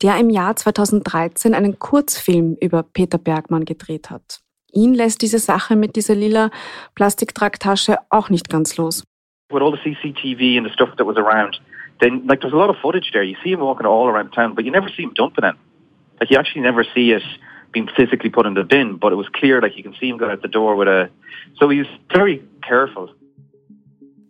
der 0.00 0.18
im 0.18 0.30
Jahr 0.30 0.56
2013 0.56 1.52
einen 1.52 1.78
Kurzfilm 1.78 2.56
über 2.62 2.82
Peter 2.82 3.18
Bergmann 3.18 3.66
gedreht 3.66 4.08
hat. 4.08 4.40
Ihn 4.72 4.94
lässt 4.94 5.22
diese 5.22 5.38
Sache 5.38 5.76
mit 5.76 5.96
dieser 5.96 6.14
lila 6.14 6.50
Plastiktragtasche 6.94 7.98
auch 8.10 8.30
nicht 8.30 8.48
ganz 8.48 8.76
los. 8.76 9.04
With 9.52 9.62
all 9.62 9.72
the 9.72 9.78
CCTV 9.78 10.56
and 10.56 10.66
the 10.66 10.72
stuff 10.72 10.90
that 10.96 11.06
was 11.06 11.16
around, 11.16 11.60
then 12.00 12.26
like 12.26 12.40
there's 12.40 12.54
a 12.54 12.56
lot 12.56 12.70
of 12.70 12.76
footage 12.80 13.10
there. 13.12 13.22
You 13.22 13.36
see 13.42 13.50
him 13.50 13.60
walking 13.60 13.86
all 13.86 14.08
around 14.08 14.32
town, 14.32 14.54
but 14.54 14.64
you 14.64 14.70
never 14.70 14.88
see 14.88 15.02
him 15.02 15.12
dumping 15.14 15.44
it. 15.44 15.56
Like 16.20 16.30
you 16.30 16.38
actually 16.38 16.62
never 16.62 16.84
see 16.84 17.12
it 17.12 17.22
being 17.72 17.88
physically 17.96 18.30
put 18.30 18.46
in 18.46 18.54
the 18.54 18.64
bin, 18.64 18.96
but 18.96 19.12
it 19.12 19.16
was 19.16 19.28
clear 19.28 19.60
like 19.60 19.76
you 19.76 19.82
can 19.82 19.94
see 19.98 20.08
him 20.08 20.18
go 20.18 20.30
out 20.30 20.42
the 20.42 20.48
door 20.48 20.76
with 20.76 20.88
a 20.88 21.10
so 21.58 21.68
he's 21.68 21.86
very 22.12 22.42
careful. 22.62 23.08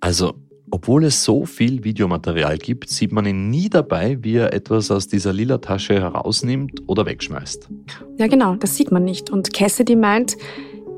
Also 0.02 0.36
Obwohl 0.70 1.04
es 1.04 1.24
so 1.24 1.46
viel 1.46 1.82
Videomaterial 1.84 2.56
gibt, 2.58 2.88
sieht 2.88 3.12
man 3.12 3.26
ihn 3.26 3.50
nie 3.50 3.68
dabei, 3.68 4.18
wie 4.22 4.36
er 4.36 4.52
etwas 4.52 4.90
aus 4.90 5.08
dieser 5.08 5.32
lila 5.32 5.58
Tasche 5.58 5.94
herausnimmt 5.94 6.82
oder 6.86 7.06
wegschmeißt. 7.06 7.68
Ja, 8.18 8.28
genau, 8.28 8.54
das 8.54 8.76
sieht 8.76 8.92
man 8.92 9.04
nicht. 9.04 9.30
Und 9.30 9.52
Cassidy 9.52 9.96
meint, 9.96 10.36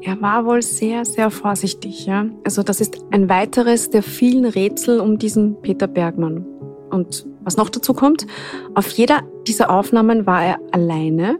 er 0.02 0.20
war 0.20 0.44
wohl 0.44 0.62
sehr, 0.62 1.04
sehr 1.04 1.30
vorsichtig. 1.30 2.06
Ja? 2.06 2.26
Also 2.44 2.62
das 2.62 2.80
ist 2.80 2.98
ein 3.11 3.28
weiteres 3.28 3.90
der 3.90 4.02
vielen 4.02 4.44
Rätsel 4.44 5.00
um 5.00 5.18
diesen 5.18 5.61
Peter 5.62 5.87
Bergmann. 5.87 6.44
Und 6.90 7.26
was 7.42 7.56
noch 7.56 7.70
dazu 7.70 7.94
kommt, 7.94 8.26
auf 8.74 8.90
jeder 8.90 9.22
dieser 9.46 9.70
Aufnahmen 9.70 10.26
war 10.26 10.44
er 10.44 10.58
alleine. 10.72 11.38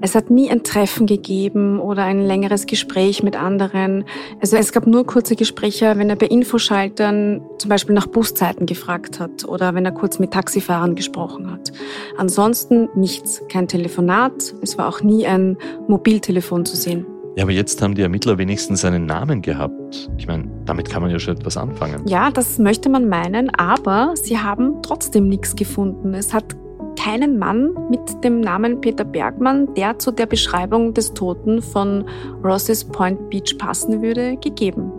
Es 0.00 0.14
hat 0.14 0.30
nie 0.30 0.48
ein 0.50 0.62
Treffen 0.62 1.06
gegeben 1.06 1.80
oder 1.80 2.04
ein 2.04 2.20
längeres 2.20 2.66
Gespräch 2.66 3.22
mit 3.22 3.36
anderen. 3.36 4.04
Also 4.40 4.56
es 4.56 4.72
gab 4.72 4.86
nur 4.86 5.04
kurze 5.04 5.34
Gespräche, 5.34 5.94
wenn 5.96 6.08
er 6.08 6.16
bei 6.16 6.26
Infoschaltern 6.26 7.40
zum 7.58 7.68
Beispiel 7.68 7.94
nach 7.94 8.06
Buszeiten 8.06 8.66
gefragt 8.66 9.18
hat 9.18 9.44
oder 9.44 9.74
wenn 9.74 9.84
er 9.84 9.92
kurz 9.92 10.18
mit 10.18 10.32
Taxifahrern 10.32 10.94
gesprochen 10.94 11.50
hat. 11.50 11.72
Ansonsten 12.16 12.88
nichts, 12.94 13.42
kein 13.48 13.66
Telefonat. 13.66 14.54
Es 14.62 14.78
war 14.78 14.88
auch 14.88 15.02
nie 15.02 15.26
ein 15.26 15.56
Mobiltelefon 15.88 16.64
zu 16.64 16.76
sehen. 16.76 17.04
Ja, 17.36 17.44
aber 17.44 17.52
jetzt 17.52 17.80
haben 17.82 17.94
die 17.94 18.02
Ermittler 18.02 18.38
wenigstens 18.38 18.84
einen 18.84 19.06
Namen 19.06 19.42
gehabt. 19.42 20.10
Ich 20.16 20.26
meine, 20.26 20.50
damit 20.64 20.90
kann 20.90 21.02
man 21.02 21.10
ja 21.10 21.20
schon 21.20 21.36
etwas 21.36 21.56
anfangen. 21.56 22.02
Ja, 22.06 22.30
das 22.30 22.58
möchte 22.58 22.88
man 22.88 23.08
meinen, 23.08 23.50
aber 23.54 24.14
sie 24.16 24.38
haben 24.38 24.82
trotzdem 24.82 25.28
nichts 25.28 25.54
gefunden. 25.54 26.14
Es 26.14 26.34
hat 26.34 26.56
keinen 26.98 27.38
Mann 27.38 27.70
mit 27.90 28.24
dem 28.24 28.40
Namen 28.40 28.80
Peter 28.80 29.04
Bergmann, 29.04 29.72
der 29.74 29.98
zu 29.98 30.10
der 30.10 30.26
Beschreibung 30.26 30.94
des 30.94 31.14
Toten 31.14 31.62
von 31.62 32.04
Rosses 32.42 32.84
Point 32.84 33.30
Beach 33.30 33.56
passen 33.56 34.02
würde, 34.02 34.36
gegeben. 34.36 34.90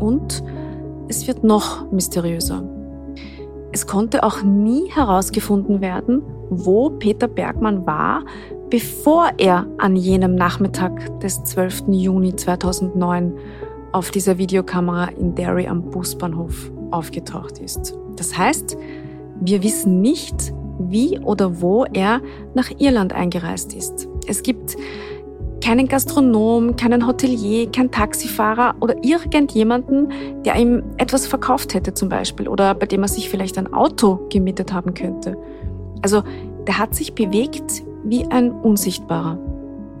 Und 0.00 0.42
es 1.08 1.26
wird 1.28 1.44
noch 1.44 1.90
mysteriöser. 1.92 2.66
Es 3.72 3.86
konnte 3.86 4.22
auch 4.22 4.42
nie 4.42 4.88
herausgefunden 4.90 5.80
werden, 5.80 6.22
wo 6.48 6.90
Peter 6.90 7.28
Bergmann 7.28 7.84
war, 7.84 8.24
bevor 8.70 9.30
er 9.36 9.66
an 9.78 9.96
jenem 9.96 10.34
Nachmittag 10.36 11.20
des 11.20 11.44
12. 11.44 11.84
Juni 11.88 12.34
2009 12.34 13.34
auf 13.92 14.10
dieser 14.10 14.38
Videokamera 14.38 15.06
in 15.18 15.34
Derry 15.34 15.66
am 15.66 15.90
Busbahnhof 15.90 16.72
aufgetaucht 16.90 17.58
ist. 17.58 17.98
Das 18.16 18.36
heißt, 18.36 18.76
wir 19.40 19.62
wissen 19.62 20.00
nicht, 20.00 20.54
wie 20.78 21.18
oder 21.20 21.60
wo 21.60 21.84
er 21.92 22.20
nach 22.54 22.70
Irland 22.78 23.12
eingereist 23.12 23.74
ist. 23.74 24.08
Es 24.26 24.42
gibt 24.42 24.76
keinen 25.64 25.88
Gastronom, 25.88 26.76
keinen 26.76 27.06
Hotelier, 27.06 27.70
keinen 27.70 27.90
Taxifahrer 27.90 28.74
oder 28.80 28.96
irgendjemanden, 29.02 30.12
der 30.44 30.56
ihm 30.56 30.82
etwas 30.98 31.26
verkauft 31.26 31.72
hätte 31.72 31.94
zum 31.94 32.10
Beispiel 32.10 32.48
oder 32.48 32.74
bei 32.74 32.86
dem 32.86 33.02
er 33.02 33.08
sich 33.08 33.30
vielleicht 33.30 33.56
ein 33.56 33.72
Auto 33.72 34.26
gemietet 34.30 34.72
haben 34.72 34.92
könnte. 34.92 35.36
Also 36.02 36.22
der 36.66 36.78
hat 36.78 36.94
sich 36.94 37.14
bewegt 37.14 37.82
wie 38.04 38.26
ein 38.26 38.50
Unsichtbarer. 38.50 39.38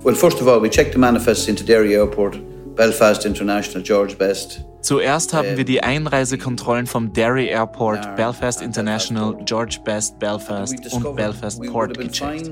Well, 0.02 0.14
first 0.14 0.42
of 0.42 0.48
all, 0.48 0.60
we 0.60 0.68
checked 0.68 0.92
the 0.92 0.98
manifest 0.98 1.48
into 1.48 1.64
Derry 1.64 1.94
Airport, 1.94 2.38
Belfast 2.76 3.24
International, 3.24 3.82
George 3.82 4.14
Best. 4.16 4.62
Zuerst 4.84 5.32
haben 5.32 5.56
wir 5.56 5.64
die 5.64 5.82
Einreisekontrollen 5.82 6.86
vom 6.86 7.14
Derry 7.14 7.46
Airport, 7.46 8.16
Belfast 8.16 8.60
International, 8.60 9.34
George 9.46 9.78
Best 9.82 10.18
Belfast 10.18 10.92
und 10.92 11.16
Belfast 11.16 11.62
Port 11.62 11.96
gecheckt. 11.96 12.50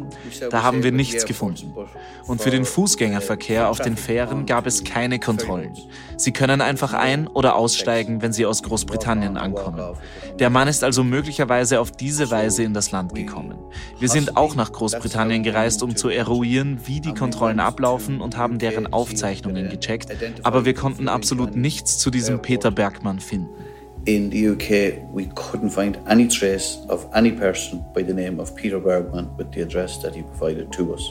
Da 0.51 0.63
haben 0.63 0.83
wir 0.83 0.93
nichts 0.93 1.27
gefunden. 1.27 1.75
Und 2.27 2.41
für 2.41 2.49
den 2.49 2.65
Fußgängerverkehr 2.65 3.69
auf 3.69 3.81
den 3.81 3.99
Fähren 3.99 4.47
gab 4.47 4.67
es 4.67 4.83
keine 4.83 5.19
Kontrollen. 5.19 5.77
Sie 6.23 6.31
können 6.31 6.61
einfach 6.61 6.93
ein- 6.93 7.27
oder 7.27 7.57
aussteigen, 7.57 8.23
wenn 8.23 8.33
sie 8.33 8.47
aus 8.47 8.63
Großbritannien 8.63 9.37
ankommen. 9.37 9.97
Der 10.39 10.51
Mann 10.51 10.69
ist 10.69 10.85
also 10.85 11.03
möglicherweise 11.03 11.81
auf 11.81 11.91
diese 11.91 12.31
Weise 12.31 12.63
in 12.63 12.75
das 12.75 12.93
Land 12.93 13.13
gekommen. 13.13 13.59
Wir 13.99 14.09
sind 14.09 14.37
auch 14.37 14.55
nach 14.55 14.71
Großbritannien 14.71 15.43
gereist, 15.43 15.83
um 15.83 15.97
zu 15.97 16.11
eruieren, 16.11 16.79
wie 16.85 17.01
die 17.01 17.13
Kontrollen 17.13 17.59
ablaufen 17.59 18.21
und 18.21 18.37
haben 18.37 18.61
deren 18.61 18.93
Aufzeichnungen 18.93 19.69
gecheckt, 19.69 20.13
aber 20.45 20.65
wir 20.65 20.75
konnten 20.75 21.09
absolut 21.09 21.57
nichts 21.57 21.99
zu 21.99 22.09
diesem 22.09 22.41
Peter 22.41 22.71
Bergmann 22.71 23.19
finden. 23.19 23.51
In 24.05 24.31
the 24.31 24.51
UK, 24.51 25.03
we 25.13 25.25
couldn't 25.35 25.71
find 25.71 25.99
any 26.07 26.29
trace 26.29 26.79
of 26.89 27.09
any 27.15 27.33
person 27.33 27.85
by 27.93 28.05
the 28.05 28.15
name 28.15 28.41
of 28.41 28.55
Peter 28.55 28.79
Bergman 28.79 29.29
with 29.37 29.49
the 29.55 29.63
address 29.63 30.01
that 30.01 30.15
he 30.15 30.23
provided 30.23 30.71
to 30.71 30.95
us. 30.95 31.03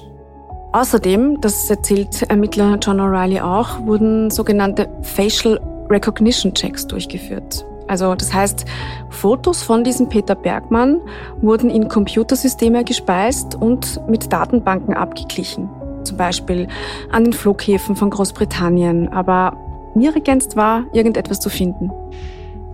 Außerdem, 0.73 1.41
das 1.41 1.69
erzählt 1.69 2.21
Ermittler 2.23 2.77
John 2.81 3.01
O'Reilly 3.01 3.41
auch, 3.41 3.85
wurden 3.85 4.31
sogenannte 4.31 4.87
Facial 5.01 5.59
Recognition 5.89 6.53
Checks 6.53 6.87
durchgeführt. 6.87 7.65
Also 7.87 8.15
das 8.15 8.33
heißt, 8.33 8.63
Fotos 9.09 9.63
von 9.63 9.83
diesem 9.83 10.07
Peter 10.07 10.33
Bergmann 10.33 11.01
wurden 11.41 11.69
in 11.69 11.89
Computersysteme 11.89 12.85
gespeist 12.85 13.55
und 13.55 13.99
mit 14.07 14.31
Datenbanken 14.31 14.93
abgeglichen. 14.93 15.69
Zum 16.05 16.15
Beispiel 16.15 16.69
an 17.11 17.25
den 17.25 17.33
Flughäfen 17.33 17.97
von 17.97 18.09
Großbritannien, 18.09 19.09
aber 19.09 19.57
Nirgends 19.93 20.55
war 20.55 20.85
irgendetwas 20.93 21.41
zu 21.41 21.49
finden. 21.49 21.91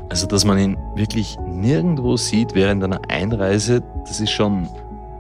Also, 0.10 0.28
dass 0.28 0.46
man 0.46 0.60
ihn 0.60 0.78
wirklich 0.94 1.38
nirgendwo 1.48 2.16
sieht 2.16 2.54
während 2.54 2.84
einer 2.84 3.02
Einreise, 3.10 3.82
das 4.06 4.22
ist 4.22 4.32
schon 4.32 4.70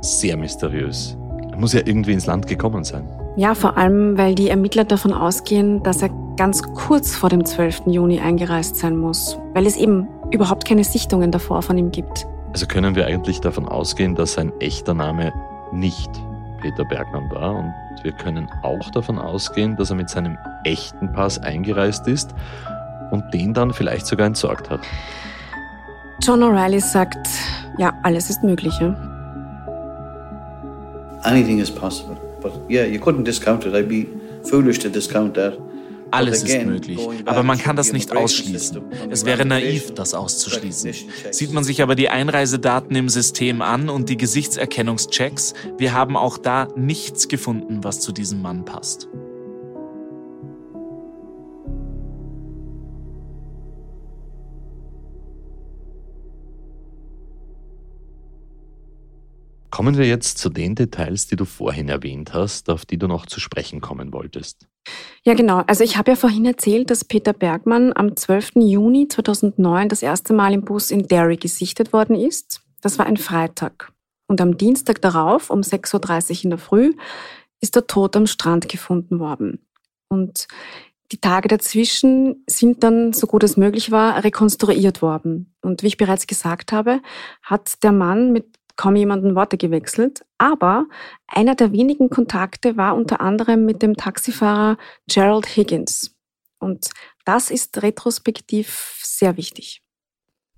sehr 0.01 0.37
mysteriös. 0.37 1.16
Er 1.57 1.61
muss 1.61 1.73
ja 1.73 1.81
irgendwie 1.83 2.13
ins 2.13 2.27
Land 2.27 2.45
gekommen 2.45 2.83
sein. 2.83 3.09
Ja, 3.35 3.55
vor 3.55 3.77
allem, 3.77 4.15
weil 4.15 4.35
die 4.35 4.47
Ermittler 4.47 4.83
davon 4.83 5.11
ausgehen, 5.11 5.81
dass 5.81 6.03
er 6.03 6.09
ganz 6.37 6.61
kurz 6.61 7.15
vor 7.15 7.29
dem 7.29 7.43
12. 7.43 7.87
Juni 7.87 8.19
eingereist 8.19 8.75
sein 8.75 8.95
muss, 8.95 9.39
weil 9.55 9.65
es 9.65 9.75
eben 9.75 10.07
überhaupt 10.29 10.65
keine 10.65 10.83
Sichtungen 10.83 11.31
davor 11.31 11.63
von 11.63 11.75
ihm 11.75 11.89
gibt. 11.89 12.27
Also 12.53 12.67
können 12.67 12.93
wir 12.93 13.07
eigentlich 13.07 13.41
davon 13.41 13.67
ausgehen, 13.67 14.13
dass 14.13 14.33
sein 14.33 14.53
echter 14.59 14.93
Name 14.93 15.33
nicht 15.71 16.11
Peter 16.61 16.85
Bergmann 16.85 17.27
war 17.31 17.55
und 17.55 17.73
wir 18.03 18.11
können 18.11 18.47
auch 18.61 18.91
davon 18.91 19.17
ausgehen, 19.17 19.75
dass 19.77 19.89
er 19.89 19.95
mit 19.95 20.11
seinem 20.11 20.37
echten 20.63 21.11
Pass 21.11 21.39
eingereist 21.39 22.07
ist 22.07 22.35
und 23.09 23.33
den 23.33 23.55
dann 23.55 23.73
vielleicht 23.73 24.05
sogar 24.05 24.27
entsorgt 24.27 24.69
hat. 24.69 24.81
John 26.21 26.43
O'Reilly 26.43 26.81
sagt, 26.81 27.27
ja, 27.79 27.93
alles 28.03 28.29
ist 28.29 28.43
möglich. 28.43 28.79
Anything 31.27 31.59
is 31.59 31.69
possible. 31.69 32.17
But 32.41 32.53
yeah, 32.69 32.85
you 32.85 32.99
couldn't 32.99 33.25
discount 33.25 33.65
it. 33.65 33.73
I'd 33.73 33.89
be 33.89 34.07
foolish 34.49 34.79
to 34.79 34.89
discount 34.89 35.33
that. 35.35 35.57
Alles 36.09 36.43
ist 36.43 36.65
möglich, 36.65 36.99
aber 37.25 37.43
man 37.43 37.57
kann 37.57 37.75
das 37.75 37.91
nicht 37.91 38.15
ausschließen. 38.15 38.81
Es 39.09 39.25
wäre 39.25 39.45
naiv, 39.45 39.93
das 39.93 40.13
auszuschließen. 40.13 40.93
Sieht 41.31 41.51
man 41.51 41.65
sich 41.65 41.81
aber 41.81 41.95
die 41.95 42.07
Einreisedaten 42.07 42.95
im 42.95 43.09
System 43.09 43.61
an 43.61 43.89
und 43.89 44.07
die 44.07 44.15
Gesichtserkennungschecks, 44.15 45.53
wir 45.77 45.93
haben 45.93 46.15
auch 46.15 46.37
da 46.37 46.69
nichts 46.77 47.27
gefunden, 47.27 47.83
was 47.83 47.99
zu 47.99 48.13
diesem 48.13 48.41
Mann 48.41 48.63
passt. 48.63 49.09
Kommen 59.77 59.95
wir 59.95 60.07
jetzt 60.07 60.39
zu 60.39 60.49
den 60.49 60.73
Details, 60.73 61.27
die 61.27 61.35
du 61.35 61.45
vorhin 61.45 61.87
erwähnt 61.87 62.33
hast, 62.33 62.67
auf 62.71 62.83
die 62.83 62.97
du 62.97 63.07
noch 63.07 63.27
zu 63.27 63.39
sprechen 63.39 63.79
kommen 63.79 64.11
wolltest. 64.11 64.67
Ja, 65.23 65.35
genau. 65.35 65.61
Also 65.67 65.83
ich 65.83 65.97
habe 65.97 66.09
ja 66.09 66.15
vorhin 66.15 66.45
erzählt, 66.45 66.89
dass 66.89 67.05
Peter 67.05 67.31
Bergmann 67.31 67.93
am 67.95 68.15
12. 68.15 68.53
Juni 68.55 69.07
2009 69.07 69.87
das 69.87 70.01
erste 70.01 70.33
Mal 70.33 70.51
im 70.53 70.65
Bus 70.65 70.89
in 70.89 71.07
Derry 71.07 71.37
gesichtet 71.37 71.93
worden 71.93 72.15
ist. 72.15 72.61
Das 72.81 72.97
war 72.97 73.05
ein 73.05 73.17
Freitag. 73.17 73.93
Und 74.25 74.41
am 74.41 74.57
Dienstag 74.57 74.99
darauf, 74.99 75.51
um 75.51 75.61
6.30 75.61 76.37
Uhr 76.39 76.43
in 76.45 76.49
der 76.49 76.57
Früh, 76.57 76.93
ist 77.61 77.75
er 77.75 77.85
tot 77.85 78.15
am 78.15 78.25
Strand 78.25 78.69
gefunden 78.69 79.19
worden. 79.19 79.59
Und 80.09 80.47
die 81.11 81.21
Tage 81.21 81.49
dazwischen 81.49 82.43
sind 82.47 82.83
dann, 82.83 83.13
so 83.13 83.27
gut 83.27 83.43
es 83.43 83.57
möglich 83.57 83.91
war, 83.91 84.23
rekonstruiert 84.23 85.03
worden. 85.03 85.53
Und 85.61 85.83
wie 85.83 85.87
ich 85.87 85.97
bereits 85.97 86.25
gesagt 86.25 86.71
habe, 86.71 86.99
hat 87.43 87.83
der 87.83 87.91
Mann 87.91 88.33
mit 88.33 88.56
kaum 88.77 88.95
jemanden 88.95 89.35
Worte 89.35 89.57
gewechselt. 89.57 90.25
Aber 90.37 90.85
einer 91.27 91.55
der 91.55 91.71
wenigen 91.73 92.09
Kontakte 92.09 92.77
war 92.77 92.95
unter 92.95 93.19
anderem 93.19 93.65
mit 93.65 93.81
dem 93.81 93.97
Taxifahrer 93.97 94.77
Gerald 95.07 95.45
Higgins. 95.45 96.15
Und 96.59 96.89
das 97.25 97.51
ist 97.51 97.81
retrospektiv 97.83 98.99
sehr 99.03 99.35
wichtig. 99.37 99.83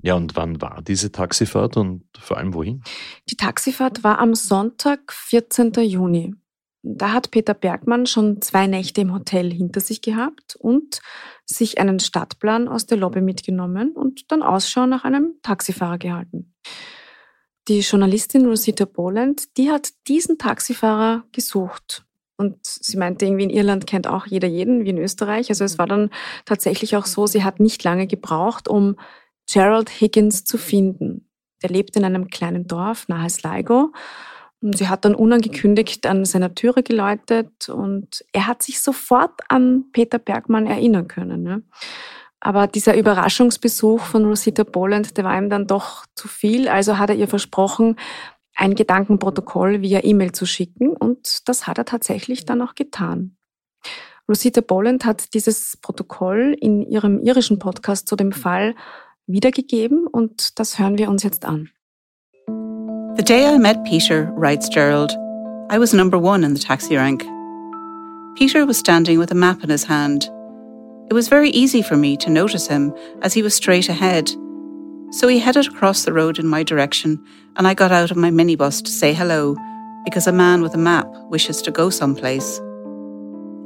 Ja, 0.02 0.16
und 0.16 0.36
wann 0.36 0.62
war 0.62 0.82
diese 0.82 1.12
Taxifahrt 1.12 1.76
und 1.76 2.06
vor 2.18 2.38
allem 2.38 2.54
wohin? 2.54 2.84
Die 3.30 3.36
Taxifahrt 3.36 4.04
war 4.04 4.20
am 4.20 4.34
Sonntag, 4.34 5.12
14. 5.12 5.74
Juni. 5.74 6.36
Da 6.82 7.12
hat 7.12 7.32
Peter 7.32 7.54
Bergmann 7.54 8.06
schon 8.06 8.42
zwei 8.42 8.66
Nächte 8.66 9.02
im 9.02 9.14
Hotel 9.14 9.52
hinter 9.52 9.82
sich 9.82 10.02
gehabt 10.02 10.56
und 10.56 11.02
sich 11.46 11.80
einen 11.80 12.00
Stadtplan 12.00 12.70
aus 12.70 12.86
der 12.86 12.98
Lobby 12.98 13.20
mitgenommen 13.20 13.92
und 13.92 14.32
dann 14.32 14.42
Ausschau 14.42 14.86
nach 14.86 15.04
einem 15.04 15.34
Taxifahrer 15.42 15.98
gehalten. 15.98 16.54
Die 17.70 17.82
Journalistin 17.82 18.48
Rosita 18.48 18.86
Boland, 18.86 19.56
die 19.56 19.70
hat 19.70 19.90
diesen 20.08 20.40
Taxifahrer 20.40 21.24
gesucht. 21.32 22.04
Und 22.36 22.58
sie 22.66 22.98
meinte, 22.98 23.26
irgendwie 23.26 23.44
in 23.44 23.52
Irland 23.52 23.86
kennt 23.86 24.08
auch 24.08 24.26
jeder 24.26 24.48
jeden, 24.48 24.86
wie 24.86 24.90
in 24.90 24.98
Österreich. 24.98 25.50
Also 25.50 25.66
es 25.66 25.78
war 25.78 25.86
dann 25.86 26.10
tatsächlich 26.46 26.96
auch 26.96 27.06
so, 27.06 27.28
sie 27.28 27.44
hat 27.44 27.60
nicht 27.60 27.84
lange 27.84 28.08
gebraucht, 28.08 28.68
um 28.68 28.96
Gerald 29.48 29.90
Higgins 29.90 30.46
zu 30.46 30.58
finden. 30.58 31.30
Der 31.62 31.70
lebt 31.70 31.96
in 31.96 32.06
einem 32.06 32.30
kleinen 32.30 32.66
Dorf 32.66 33.08
nahe 33.08 33.30
Sligo. 33.30 33.92
Und 34.62 34.76
sie 34.76 34.88
hat 34.88 35.06
dann 35.06 35.14
unangekündigt 35.14 36.08
an 36.08 36.26
seiner 36.26 36.56
Türe 36.56 36.82
geläutet 36.82 37.70
und 37.70 38.26
er 38.34 38.48
hat 38.48 38.64
sich 38.64 38.82
sofort 38.82 39.42
an 39.48 39.86
Peter 39.92 40.18
Bergmann 40.18 40.66
erinnern 40.66 41.08
können. 41.08 41.44
Ne? 41.44 41.64
Aber 42.42 42.68
dieser 42.68 42.96
Überraschungsbesuch 42.96 44.02
von 44.02 44.26
Rosita 44.26 44.64
Boland, 44.64 45.18
der 45.18 45.26
war 45.26 45.38
ihm 45.38 45.50
dann 45.50 45.68
doch 45.68 46.06
zu 46.16 46.28
viel. 46.28 46.70
Also 46.70 46.98
hat 46.98 47.10
er 47.10 47.16
ihr 47.16 47.28
versprochen, 47.28 47.98
ein 48.56 48.76
Gedankenprotokoll 48.76 49.82
via 49.82 50.04
E-Mail 50.04 50.32
zu 50.32 50.46
schicken 50.46 50.90
und 50.90 51.48
das 51.48 51.68
hat 51.68 51.78
er 51.78 51.86
tatsächlich 51.86 52.46
dann 52.46 52.62
auch 52.62 52.76
getan. 52.76 53.38
Rosita 54.28 54.62
Boland 54.62 55.06
hat 55.06 55.34
dieses 55.34 55.78
Protokoll 55.78 56.56
in 56.60 56.84
ihrem 56.84 57.20
irischen 57.22 57.58
Podcast 57.58 58.08
zu 58.08 58.16
dem 58.16 58.32
Fall 58.32 58.76
wiedergegeben 59.28 60.08
und 60.08 60.60
das 60.60 60.78
hören 60.78 60.98
wir 60.98 61.10
uns 61.10 61.24
jetzt 61.24 61.46
an. 61.46 61.70
The 63.16 63.24
day 63.24 63.54
I 63.54 63.58
met 63.58 63.84
Peter, 63.84 64.32
writes 64.36 64.70
Gerald, 64.70 65.12
I 65.72 65.80
was 65.80 65.94
number 65.94 66.22
one 66.22 66.46
in 66.46 66.56
the 66.56 66.62
taxi 66.62 66.96
rank. 66.96 67.24
Peter 68.36 68.68
was 68.68 68.78
standing 68.78 69.20
with 69.20 69.32
a 69.32 69.36
map 69.36 69.64
in 69.64 69.70
his 69.70 69.90
hand. 69.90 70.32
It 71.10 71.14
was 71.14 71.28
very 71.28 71.50
easy 71.50 71.82
for 71.82 71.98
me 71.98 72.16
to 72.18 72.30
notice 72.30 72.68
him 72.68 72.94
as 73.24 73.34
he 73.34 73.42
was 73.42 73.56
straight 73.56 73.90
ahead. 73.90 74.30
So 75.10 75.28
he 75.28 75.40
headed 75.40 75.66
across 75.66 76.06
the 76.06 76.14
road 76.14 76.38
in 76.38 76.48
my 76.48 76.62
direction, 76.62 77.20
and 77.56 77.68
I 77.68 77.74
got 77.74 77.92
out 77.92 78.12
of 78.12 78.18
my 78.18 78.30
minibus 78.30 78.84
to 78.84 78.92
say 78.92 79.12
hello 79.14 79.56
because 80.06 80.28
a 80.28 80.32
man 80.32 80.62
with 80.62 80.76
a 80.76 80.78
map 80.78 81.08
wishes 81.30 81.64
to 81.64 81.72
go 81.72 81.90
someplace. 81.90 82.60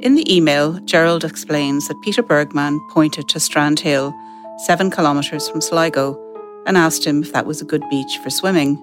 In 0.00 0.14
the 0.14 0.24
email, 0.34 0.80
Gerald 0.86 1.22
explains 1.22 1.86
that 1.86 2.00
Peter 2.02 2.22
Bergman 2.22 2.80
pointed 2.90 3.28
to 3.28 3.40
Strand 3.40 3.78
Hill, 3.78 4.14
seven 4.64 4.90
kilometres 4.90 5.46
from 5.46 5.60
Sligo, 5.60 6.18
and 6.66 6.78
asked 6.78 7.06
him 7.06 7.22
if 7.22 7.34
that 7.34 7.46
was 7.46 7.60
a 7.60 7.66
good 7.66 7.84
beach 7.90 8.18
for 8.22 8.30
swimming. 8.30 8.82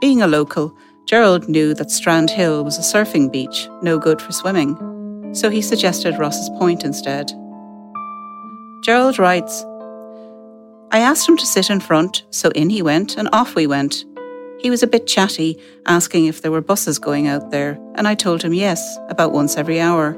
Being 0.00 0.22
a 0.22 0.28
local, 0.28 0.76
Gerald 1.06 1.48
knew 1.48 1.74
that 1.74 1.90
Strand 1.90 2.30
Hill 2.30 2.64
was 2.64 2.78
a 2.78 2.82
surfing 2.82 3.32
beach, 3.32 3.68
no 3.82 3.98
good 3.98 4.22
for 4.22 4.30
swimming, 4.30 4.76
so 5.34 5.50
he 5.50 5.60
suggested 5.60 6.18
Ross's 6.18 6.50
Point 6.50 6.84
instead. 6.84 7.32
Gerald 8.84 9.18
writes, 9.18 9.64
I 10.92 10.98
asked 10.98 11.26
him 11.26 11.38
to 11.38 11.46
sit 11.46 11.70
in 11.70 11.80
front, 11.80 12.22
so 12.28 12.50
in 12.50 12.68
he 12.68 12.82
went, 12.82 13.16
and 13.16 13.30
off 13.32 13.54
we 13.54 13.66
went. 13.66 14.04
He 14.60 14.68
was 14.68 14.82
a 14.82 14.86
bit 14.86 15.06
chatty, 15.06 15.58
asking 15.86 16.26
if 16.26 16.42
there 16.42 16.50
were 16.50 16.60
buses 16.60 16.98
going 16.98 17.26
out 17.26 17.50
there, 17.50 17.78
and 17.94 18.06
I 18.06 18.14
told 18.14 18.42
him 18.42 18.52
yes, 18.52 18.98
about 19.08 19.32
once 19.32 19.56
every 19.56 19.80
hour. 19.80 20.12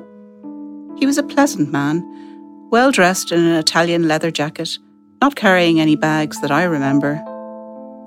He 0.98 1.06
was 1.06 1.16
a 1.16 1.22
pleasant 1.22 1.70
man, 1.70 2.02
well 2.72 2.90
dressed 2.90 3.30
in 3.30 3.38
an 3.38 3.54
Italian 3.54 4.08
leather 4.08 4.32
jacket, 4.32 4.80
not 5.22 5.36
carrying 5.36 5.78
any 5.78 5.94
bags 5.94 6.40
that 6.40 6.50
I 6.50 6.64
remember. 6.64 7.22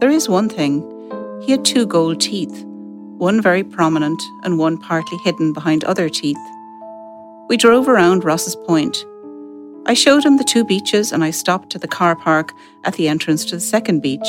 There 0.01 0.11
is 0.11 0.27
one 0.27 0.49
thing 0.49 0.83
he 1.41 1.53
had 1.53 1.63
two 1.63 1.85
gold 1.85 2.19
teeth, 2.19 2.65
one 3.17 3.41
very 3.41 3.63
prominent 3.63 4.21
and 4.43 4.59
one 4.59 4.77
partly 4.77 5.19
hidden 5.19 5.53
behind 5.53 5.85
other 5.85 6.09
teeth. 6.09 6.37
We 7.47 7.55
drove 7.55 7.87
around 7.87 8.25
Ross's 8.25 8.57
Point. 8.57 8.97
I 9.89 9.95
showed 9.95 10.23
him 10.23 10.37
the 10.37 10.43
two 10.43 10.63
beaches 10.63 11.11
and 11.11 11.23
I 11.23 11.31
stopped 11.31 11.73
at 11.73 11.81
the 11.81 11.87
car 11.87 12.15
park 12.15 12.53
at 12.83 12.93
the 12.93 13.07
entrance 13.07 13.43
to 13.45 13.55
the 13.55 13.59
second 13.59 14.01
beach. 14.01 14.27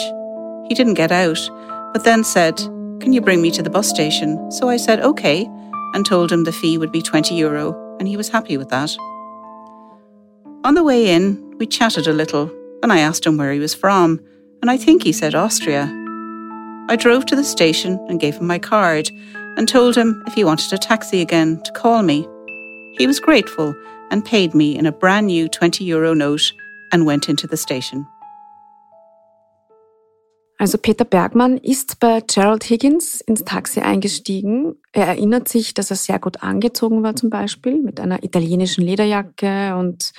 He 0.66 0.75
didn't 0.75 0.94
get 0.94 1.12
out, 1.12 1.38
but 1.92 2.03
then 2.03 2.25
said, 2.25 2.57
Can 2.57 3.12
you 3.12 3.20
bring 3.20 3.42
me 3.42 3.51
to 3.51 3.62
the 3.62 3.68
bus 3.68 3.87
station? 3.87 4.51
So 4.51 4.70
I 4.70 4.79
said, 4.79 5.01
OK, 5.01 5.46
and 5.92 6.07
told 6.07 6.33
him 6.33 6.44
the 6.44 6.51
fee 6.53 6.79
would 6.79 6.90
be 6.90 7.03
20 7.03 7.35
euro 7.35 7.77
and 7.99 8.09
he 8.09 8.16
was 8.16 8.31
happy 8.31 8.57
with 8.57 8.70
that. 8.70 8.96
On 10.64 10.73
the 10.75 10.83
way 10.83 11.11
in, 11.11 11.59
we 11.59 11.66
chatted 11.66 12.07
a 12.07 12.14
little, 12.14 12.51
and 12.83 12.90
I 12.90 13.01
asked 13.01 13.27
him 13.27 13.37
where 13.37 13.53
he 13.53 13.59
was 13.59 13.75
from, 13.75 14.18
and 14.62 14.70
I 14.70 14.79
think 14.79 15.03
he 15.03 15.12
said 15.12 15.35
Austria. 15.35 15.92
I 16.88 16.96
drove 16.96 17.27
to 17.27 17.37
the 17.37 17.44
station 17.44 17.99
and 18.09 18.18
gave 18.18 18.37
him 18.37 18.46
my 18.46 18.59
card 18.59 19.11
and 19.59 19.68
told 19.68 19.94
him 19.94 20.25
if 20.27 20.33
he 20.33 20.42
wanted 20.42 20.73
a 20.73 20.79
taxi 20.79 21.20
again 21.20 21.62
to 21.64 21.73
call 21.73 22.03
me. 22.03 22.27
He 22.96 23.07
was 23.07 23.20
grateful 23.20 23.75
and 24.11 24.25
paid 24.25 24.55
me 24.55 24.77
in 24.77 24.87
a 24.87 24.92
brand 24.92 25.27
new 25.27 25.49
20 25.49 25.85
euro 25.85 26.14
note 26.14 26.53
and 26.92 27.07
went 27.07 27.29
into 27.29 27.46
the 27.49 27.57
station. 27.57 28.07
Also 30.61 30.77
Peter 30.77 31.07
Bergmann 31.07 31.57
ist 31.57 32.01
bei 32.01 32.20
Gerald 32.20 32.64
Higgins 32.68 33.23
ins 33.23 33.44
Taxi 33.44 33.81
eingestiegen. 33.81 34.75
Er 34.92 35.07
erinnert 35.07 35.49
sich, 35.49 35.73
dass 35.73 35.88
er 35.90 35.96
sehr 35.96 36.18
gut 36.18 36.42
angezogen 36.42 37.03
war 37.03 37.16
zum 37.16 37.31
Beispiel 37.31 37.81
mit 37.81 37.99
einer 37.99 38.23
italienischen 38.23 38.85
Lederjacke 38.85 39.75
und 39.77 40.12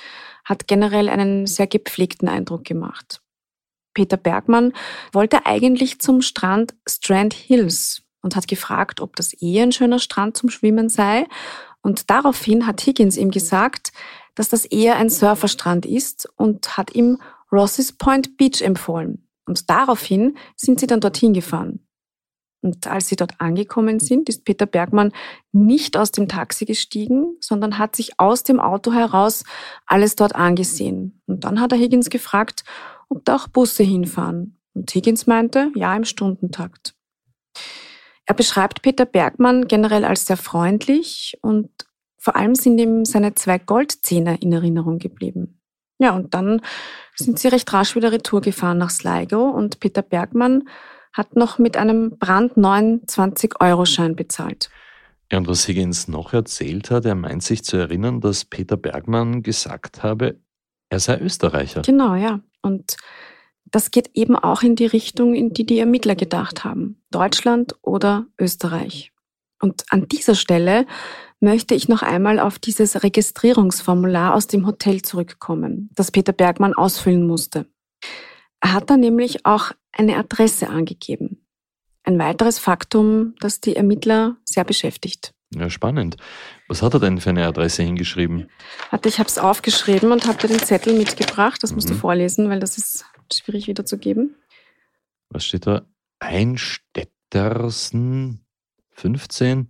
hat 0.44 0.66
generell 0.66 1.08
einen 1.08 1.46
sehr 1.46 1.68
gepflegten 1.68 2.28
Eindruck 2.28 2.64
gemacht. 2.64 3.22
Peter 3.94 4.16
Bergmann 4.16 4.72
wollte 5.12 5.46
eigentlich 5.46 6.00
zum 6.00 6.22
Strand 6.22 6.74
Strand 6.88 7.34
Hills 7.34 8.02
und 8.22 8.34
hat 8.34 8.48
gefragt, 8.48 9.00
ob 9.00 9.14
das 9.14 9.40
eh 9.40 9.62
ein 9.62 9.70
schöner 9.70 10.00
Strand 10.00 10.36
zum 10.36 10.48
Schwimmen 10.48 10.88
sei. 10.88 11.26
Und 11.82 12.10
daraufhin 12.10 12.66
hat 12.66 12.80
Higgins 12.80 13.16
ihm 13.16 13.30
gesagt, 13.30 13.92
dass 14.34 14.48
das 14.48 14.64
eher 14.64 14.96
ein 14.96 15.10
Surferstrand 15.10 15.84
ist 15.84 16.28
und 16.36 16.76
hat 16.76 16.94
ihm 16.94 17.18
Ross's 17.50 17.92
Point 17.92 18.36
Beach 18.36 18.62
empfohlen. 18.62 19.28
Und 19.44 19.68
daraufhin 19.68 20.36
sind 20.56 20.80
sie 20.80 20.86
dann 20.86 21.00
dorthin 21.00 21.34
gefahren. 21.34 21.80
Und 22.62 22.86
als 22.86 23.08
sie 23.08 23.16
dort 23.16 23.40
angekommen 23.40 23.98
sind, 23.98 24.28
ist 24.28 24.44
Peter 24.44 24.66
Bergmann 24.66 25.12
nicht 25.50 25.96
aus 25.96 26.12
dem 26.12 26.28
Taxi 26.28 26.64
gestiegen, 26.64 27.36
sondern 27.40 27.76
hat 27.76 27.96
sich 27.96 28.20
aus 28.20 28.44
dem 28.44 28.60
Auto 28.60 28.92
heraus 28.92 29.42
alles 29.84 30.14
dort 30.14 30.36
angesehen. 30.36 31.20
Und 31.26 31.42
dann 31.42 31.60
hat 31.60 31.72
er 31.72 31.78
Higgins 31.78 32.08
gefragt, 32.08 32.62
ob 33.08 33.24
da 33.24 33.34
auch 33.36 33.48
Busse 33.48 33.82
hinfahren. 33.82 34.60
Und 34.74 34.94
Higgins 34.94 35.26
meinte, 35.26 35.72
ja, 35.74 35.94
im 35.96 36.04
Stundentakt. 36.04 36.94
Er 38.26 38.34
beschreibt 38.34 38.82
Peter 38.82 39.04
Bergmann 39.04 39.66
generell 39.66 40.04
als 40.04 40.26
sehr 40.26 40.36
freundlich 40.36 41.38
und 41.42 41.70
vor 42.18 42.36
allem 42.36 42.54
sind 42.54 42.78
ihm 42.78 43.04
seine 43.04 43.34
zwei 43.34 43.58
Goldzähne 43.58 44.38
in 44.40 44.52
Erinnerung 44.52 44.98
geblieben. 44.98 45.60
Ja, 45.98 46.14
und 46.14 46.34
dann 46.34 46.60
sind 47.16 47.38
sie 47.38 47.48
recht 47.48 47.72
rasch 47.72 47.96
wieder 47.96 48.12
retour 48.12 48.40
gefahren 48.40 48.78
nach 48.78 48.90
Sligo 48.90 49.50
und 49.50 49.80
Peter 49.80 50.02
Bergmann 50.02 50.68
hat 51.12 51.36
noch 51.36 51.58
mit 51.58 51.76
einem 51.76 52.18
brandneuen 52.18 53.02
20-Euro-Schein 53.06 54.16
bezahlt. 54.16 54.70
Ja, 55.30 55.38
und 55.38 55.46
was 55.46 55.66
Higgins 55.66 56.08
noch 56.08 56.32
erzählt 56.32 56.90
hat, 56.90 57.04
er 57.04 57.14
meint 57.14 57.42
sich 57.42 57.64
zu 57.64 57.76
erinnern, 57.76 58.20
dass 58.20 58.44
Peter 58.44 58.76
Bergmann 58.76 59.42
gesagt 59.42 60.02
habe, 60.02 60.38
er 60.90 61.00
sei 61.00 61.18
Österreicher. 61.18 61.82
Genau, 61.82 62.14
ja. 62.14 62.40
Und 62.60 62.96
das 63.72 63.90
geht 63.90 64.10
eben 64.14 64.36
auch 64.36 64.62
in 64.62 64.76
die 64.76 64.86
Richtung, 64.86 65.34
in 65.34 65.52
die 65.52 65.66
die 65.66 65.78
Ermittler 65.78 66.14
gedacht 66.14 66.62
haben. 66.62 67.02
Deutschland 67.10 67.74
oder 67.82 68.26
Österreich. 68.38 69.12
Und 69.60 69.84
an 69.90 70.08
dieser 70.08 70.34
Stelle 70.34 70.86
möchte 71.40 71.74
ich 71.74 71.88
noch 71.88 72.02
einmal 72.02 72.38
auf 72.38 72.58
dieses 72.58 73.02
Registrierungsformular 73.02 74.34
aus 74.34 74.46
dem 74.46 74.66
Hotel 74.66 75.02
zurückkommen, 75.02 75.90
das 75.94 76.10
Peter 76.10 76.32
Bergmann 76.32 76.74
ausfüllen 76.74 77.26
musste. 77.26 77.66
Er 78.60 78.74
hat 78.74 78.90
da 78.90 78.96
nämlich 78.96 79.44
auch 79.44 79.72
eine 79.90 80.16
Adresse 80.16 80.68
angegeben. 80.68 81.44
Ein 82.04 82.18
weiteres 82.18 82.58
Faktum, 82.58 83.34
das 83.40 83.60
die 83.60 83.76
Ermittler 83.76 84.36
sehr 84.44 84.64
beschäftigt. 84.64 85.32
Ja, 85.54 85.68
spannend. 85.68 86.16
Was 86.68 86.82
hat 86.82 86.94
er 86.94 87.00
denn 87.00 87.20
für 87.20 87.30
eine 87.30 87.46
Adresse 87.46 87.82
hingeschrieben? 87.82 88.48
Warte, 88.90 89.08
ich 89.08 89.18
habe 89.18 89.28
es 89.28 89.38
aufgeschrieben 89.38 90.10
und 90.10 90.26
habe 90.26 90.38
dir 90.38 90.48
den 90.48 90.60
Zettel 90.60 90.96
mitgebracht. 90.96 91.62
Das 91.62 91.70
mhm. 91.70 91.76
musst 91.76 91.90
du 91.90 91.94
mhm. 91.94 91.98
vorlesen, 91.98 92.48
weil 92.48 92.60
das 92.60 92.78
ist 92.78 93.04
schwierig 93.32 93.66
wiederzugeben. 93.66 94.36
Was 95.28 95.44
steht 95.44 95.66
da? 95.66 95.86
Einstettersen 96.18 98.46
15, 98.90 99.68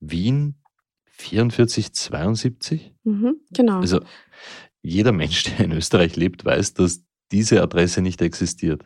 Wien 0.00 0.56
4472? 1.04 2.92
Mhm, 3.04 3.36
genau. 3.52 3.78
Also 3.80 4.00
jeder 4.82 5.12
Mensch, 5.12 5.44
der 5.44 5.66
in 5.66 5.72
Österreich 5.72 6.16
lebt, 6.16 6.44
weiß, 6.44 6.74
dass 6.74 7.04
diese 7.30 7.62
Adresse 7.62 8.02
nicht 8.02 8.20
existiert. 8.20 8.84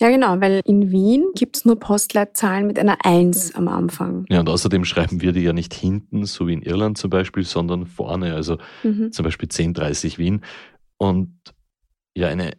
Ja, 0.00 0.08
genau, 0.08 0.40
weil 0.40 0.60
in 0.64 0.92
Wien 0.92 1.26
gibt 1.34 1.56
es 1.56 1.64
nur 1.64 1.78
Postleitzahlen 1.78 2.66
mit 2.66 2.78
einer 2.78 3.04
1 3.04 3.56
am 3.56 3.66
Anfang. 3.66 4.24
Ja, 4.28 4.40
und 4.40 4.48
außerdem 4.48 4.84
schreiben 4.84 5.20
wir 5.20 5.32
die 5.32 5.40
ja 5.40 5.52
nicht 5.52 5.74
hinten, 5.74 6.26
so 6.26 6.46
wie 6.46 6.52
in 6.52 6.62
Irland 6.62 6.96
zum 6.96 7.10
Beispiel, 7.10 7.44
sondern 7.44 7.86
vorne, 7.86 8.34
also 8.34 8.58
mhm. 8.84 9.10
zum 9.10 9.24
Beispiel 9.24 9.48
1030 9.48 10.18
Wien. 10.18 10.44
Und 10.96 11.34
ja, 12.14 12.28
eine, 12.28 12.52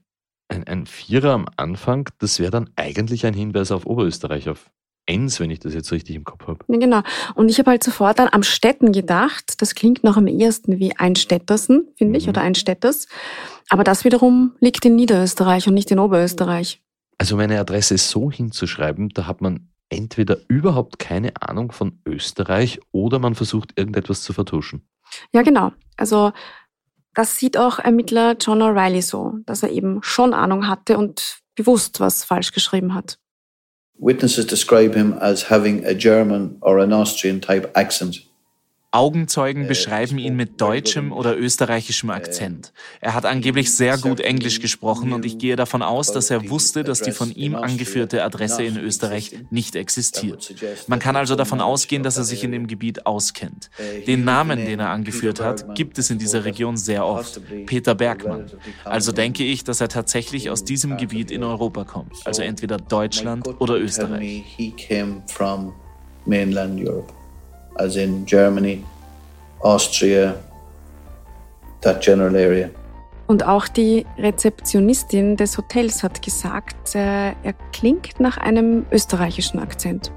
ein, 0.50 0.68
ein 0.68 0.86
Vierer 0.86 1.32
am 1.32 1.46
Anfang, 1.56 2.10
das 2.20 2.40
wäre 2.40 2.52
dann 2.52 2.70
eigentlich 2.76 3.26
ein 3.26 3.34
Hinweis 3.34 3.72
auf 3.72 3.86
Oberösterreich, 3.86 4.50
auf 4.50 4.70
Enns, 5.06 5.40
wenn 5.40 5.50
ich 5.50 5.60
das 5.60 5.74
jetzt 5.74 5.92
richtig 5.92 6.16
im 6.16 6.24
Kopf 6.24 6.46
habe. 6.46 6.60
Ja, 6.68 6.78
genau. 6.78 7.02
Und 7.34 7.50
ich 7.50 7.58
habe 7.58 7.72
halt 7.72 7.84
sofort 7.84 8.20
an 8.20 8.30
Amstetten 8.32 8.92
gedacht. 8.92 9.60
Das 9.60 9.74
klingt 9.74 10.04
noch 10.04 10.18
am 10.18 10.28
ehesten 10.28 10.78
wie 10.78 10.96
Einstettersen, 10.96 11.88
finde 11.96 12.20
ich, 12.20 12.26
mhm. 12.26 12.30
oder 12.30 12.42
Einstetters. 12.42 13.08
Aber 13.70 13.84
das 13.84 14.06
wiederum 14.06 14.54
liegt 14.60 14.86
in 14.86 14.96
Niederösterreich 14.96 15.68
und 15.68 15.74
nicht 15.74 15.90
in 15.90 15.98
Oberösterreich. 15.98 16.84
Also 17.18 17.36
meine 17.38 17.60
Adresse 17.60 17.98
so 17.98 18.32
hinzuschreiben, 18.32 19.10
da 19.10 19.26
hat 19.26 19.42
man 19.42 19.70
entweder 19.90 20.38
überhaupt 20.48 21.00
keine 21.00 21.32
Ahnung 21.42 21.72
von 21.72 22.00
Österreich 22.06 22.80
oder 22.92 23.18
man 23.18 23.34
versucht 23.34 23.78
irgendetwas 23.78 24.22
zu 24.22 24.34
vertuschen. 24.34 24.88
Ja, 25.34 25.42
genau. 25.42 25.72
Also 25.98 26.32
Das 27.14 27.38
sieht 27.38 27.58
auch 27.58 27.80
Ermittler 27.80 28.36
John 28.40 28.62
O'Reilly 28.62 29.02
so, 29.02 29.34
dass 29.46 29.64
er 29.64 29.72
eben 29.72 30.00
schon 30.04 30.34
Ahnung 30.34 30.68
hatte 30.68 30.98
und 30.98 31.40
bewusst 31.56 32.00
was 32.00 32.24
falsch 32.24 32.52
geschrieben 32.52 32.94
hat. 32.94 33.18
Witnesses 33.98 34.48
describe 34.48 34.96
him 34.96 35.14
as 35.20 35.50
having 35.50 35.86
a 35.86 35.94
German 35.94 36.58
or 36.62 36.80
an 36.80 36.94
Austrian 36.94 37.42
type 37.42 37.70
accent. 37.74 38.29
Augenzeugen 38.92 39.68
beschreiben 39.68 40.18
ihn 40.18 40.36
mit 40.36 40.60
deutschem 40.60 41.12
oder 41.12 41.38
österreichischem 41.38 42.10
Akzent. 42.10 42.74
Er 43.02 43.14
hat 43.14 43.24
angeblich 43.24 43.72
sehr 43.72 44.00
gut 44.00 44.20
Englisch 44.20 44.62
gesprochen 44.62 45.14
und 45.14 45.26
ich 45.26 45.38
gehe 45.38 45.56
davon 45.56 45.84
aus, 45.84 46.12
dass 46.12 46.32
er 46.32 46.50
wusste, 46.50 46.84
dass 46.84 47.00
die 47.00 47.12
von 47.12 47.32
ihm 47.32 47.54
angeführte 47.54 48.24
Adresse 48.24 48.64
in 48.64 48.78
Österreich 48.78 49.38
nicht 49.52 49.76
existiert. 49.76 50.56
Man 50.88 50.98
kann 50.98 51.16
also 51.16 51.36
davon 51.36 51.62
ausgehen, 51.62 52.02
dass 52.02 52.18
er 52.18 52.24
sich 52.24 52.44
in 52.44 52.52
dem 52.52 52.66
Gebiet 52.66 53.06
auskennt. 53.06 53.70
Den 54.08 54.24
Namen, 54.24 54.66
den 54.66 54.80
er 54.80 54.90
angeführt 54.90 55.40
hat, 55.40 55.76
gibt 55.76 56.00
es 56.00 56.10
in 56.10 56.18
dieser 56.18 56.44
Region 56.44 56.76
sehr 56.76 57.06
oft. 57.06 57.40
Peter 57.68 57.94
Bergmann. 57.94 58.50
Also 58.86 59.12
denke 59.12 59.44
ich, 59.44 59.64
dass 59.64 59.82
er 59.82 59.90
tatsächlich 59.90 60.50
aus 60.50 60.64
diesem 60.64 60.98
Gebiet 60.98 61.30
in 61.30 61.44
Europa 61.44 61.84
kommt. 61.84 62.26
Also 62.26 62.42
entweder 62.42 62.78
Deutschland 62.78 63.48
oder 63.60 63.76
Österreich. 63.76 64.44
Mainland 66.26 66.80
Europe 66.88 67.19
as 67.80 67.96
in 67.96 68.26
Germany, 68.26 68.84
Austria, 69.62 70.36
that 71.82 72.02
general 72.02 72.36
area. 72.36 72.70
Und 73.28 73.46
auch 73.46 73.68
die 73.68 74.06
Rezeptionistin 74.18 75.38
des 75.38 75.58
Hotels 75.58 76.02
hat 76.02 76.22
gesagt, 76.22 76.96
äh, 76.96 77.30
er 77.44 77.54
klingt 77.72 78.20
nach 78.20 78.38
einem 78.38 78.86
österreichischen 78.92 79.60
Akzent. 79.60 80.12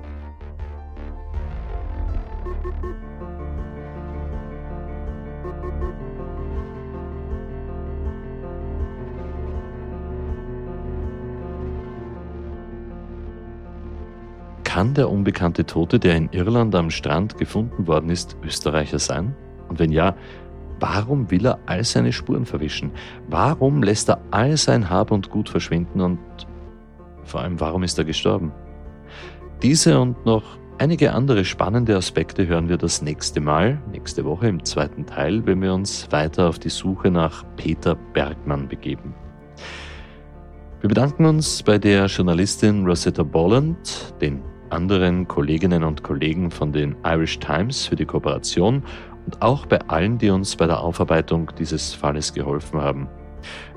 Kann 14.73 14.95
der 14.95 15.11
unbekannte 15.11 15.67
Tote, 15.67 15.99
der 15.99 16.17
in 16.17 16.31
Irland 16.33 16.75
am 16.75 16.89
Strand 16.89 17.37
gefunden 17.37 17.87
worden 17.87 18.09
ist, 18.09 18.39
Österreicher 18.43 18.99
sein? 18.99 19.37
Und 19.69 19.79
wenn 19.79 19.93
ja, 19.93 20.17
warum 20.81 21.31
will 21.31 21.45
er 21.45 21.59
all 21.67 21.85
seine 21.85 22.11
Spuren 22.11 22.47
verwischen? 22.47 22.91
Warum 23.29 23.83
lässt 23.83 24.09
er 24.09 24.23
all 24.31 24.57
sein 24.57 24.89
Hab 24.89 25.11
und 25.11 25.29
Gut 25.29 25.51
verschwinden 25.51 26.01
und 26.01 26.19
vor 27.23 27.43
allem, 27.43 27.61
warum 27.61 27.83
ist 27.83 27.99
er 27.99 28.07
gestorben? 28.07 28.51
Diese 29.63 30.01
und 30.01 30.25
noch 30.25 30.57
einige 30.79 31.13
andere 31.13 31.45
spannende 31.45 31.95
Aspekte 31.95 32.47
hören 32.47 32.71
wir 32.71 32.79
das 32.79 33.03
nächste 33.03 33.43
Mal, 33.43 33.79
nächste 33.93 34.25
Woche 34.25 34.49
im 34.49 34.65
zweiten 34.65 35.05
Teil, 35.05 35.45
wenn 35.45 35.61
wir 35.61 35.75
uns 35.75 36.11
weiter 36.13 36.49
auf 36.49 36.59
die 36.59 36.71
Suche 36.71 37.11
nach 37.11 37.45
Peter 37.59 37.95
Bergmann 38.15 38.69
begeben. 38.69 39.13
Wir 40.81 40.89
bedanken 40.89 41.27
uns 41.27 41.63
bei 41.63 41.77
der 41.77 42.07
Journalistin 42.07 42.87
Rosetta 42.87 43.23
Bolland, 43.23 44.15
den 44.23 44.41
anderen 44.73 45.29
Kolleginnen 45.29 45.85
und 45.85 46.03
Kollegen 46.03 46.51
von 46.51 46.73
den 46.73 46.97
Irish 47.05 47.39
Times 47.39 47.87
für 47.87 47.97
die 47.97 48.07
Kooperation 48.07 48.83
und 49.27 49.43
auch 49.43 49.67
bei 49.67 49.81
allen, 49.89 50.19
die 50.19 50.31
uns 50.31 50.57
bei 50.57 50.67
der 50.67 50.81
Aufarbeitung 50.81 51.51
dieses 51.59 51.95
Falles 51.95 52.33
geholfen 52.33 52.81
haben. 52.81 53.09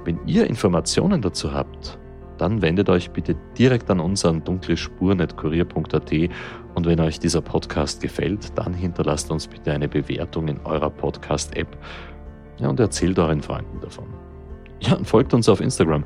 Wenn 0.04 0.20
ihr 0.26 0.48
Informationen 0.48 1.22
dazu 1.22 1.54
habt, 1.54 2.00
dann 2.38 2.62
wendet 2.62 2.90
euch 2.90 3.12
bitte 3.12 3.36
direkt 3.58 3.90
an 3.90 4.00
uns 4.00 4.26
an 4.26 4.44
dunklespur.kurier.at 4.44 6.12
und 6.74 6.86
wenn 6.86 7.00
euch 7.00 7.20
dieser 7.20 7.42
Podcast 7.42 8.02
gefällt, 8.02 8.58
dann 8.58 8.74
hinterlasst 8.74 9.32
uns 9.32 9.48
bitte 9.48 9.72
eine 9.72 9.88
Bewertung 9.88 10.48
in 10.48 10.60
eurer 10.66 10.90
Podcast-App 10.90 11.78
und 12.60 12.80
erzählt 12.80 13.18
euren 13.20 13.42
Freunden 13.42 13.80
davon. 13.80 14.08
Ja, 14.82 14.96
und 14.96 15.08
folgt 15.08 15.34
uns 15.34 15.50
auf 15.50 15.62
Instagram. 15.62 16.04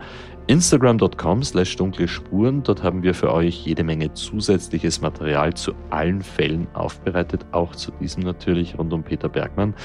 Instagram.com 0.47 1.43
slash 1.43 1.75
dunkle 1.75 2.07
Spuren. 2.07 2.63
Dort 2.63 2.81
haben 2.81 3.03
wir 3.03 3.13
für 3.13 3.31
euch 3.31 3.65
jede 3.65 3.83
Menge 3.83 4.13
zusätzliches 4.13 4.99
Material 5.01 5.53
zu 5.53 5.73
allen 5.91 6.21
Fällen 6.21 6.67
aufbereitet, 6.73 7.45
auch 7.51 7.75
zu 7.75 7.91
diesem 7.99 8.23
natürlich 8.23 8.77
rund 8.77 8.91
um 8.93 9.03
Peter 9.03 9.29
Bergmann. 9.29 9.75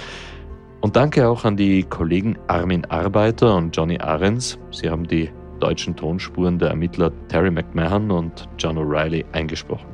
Und 0.80 0.96
danke 0.96 1.28
auch 1.28 1.44
an 1.44 1.56
die 1.56 1.82
Kollegen 1.82 2.38
Armin 2.46 2.84
Arbeiter 2.86 3.56
und 3.56 3.76
Johnny 3.76 3.98
Ahrens. 3.98 4.58
Sie 4.70 4.88
haben 4.88 5.06
die 5.06 5.30
deutschen 5.60 5.96
Tonspuren 5.96 6.58
der 6.58 6.70
Ermittler 6.70 7.12
Terry 7.28 7.50
McMahon 7.50 8.10
und 8.10 8.48
John 8.58 8.78
O'Reilly 8.78 9.24
eingesprochen. 9.32 9.86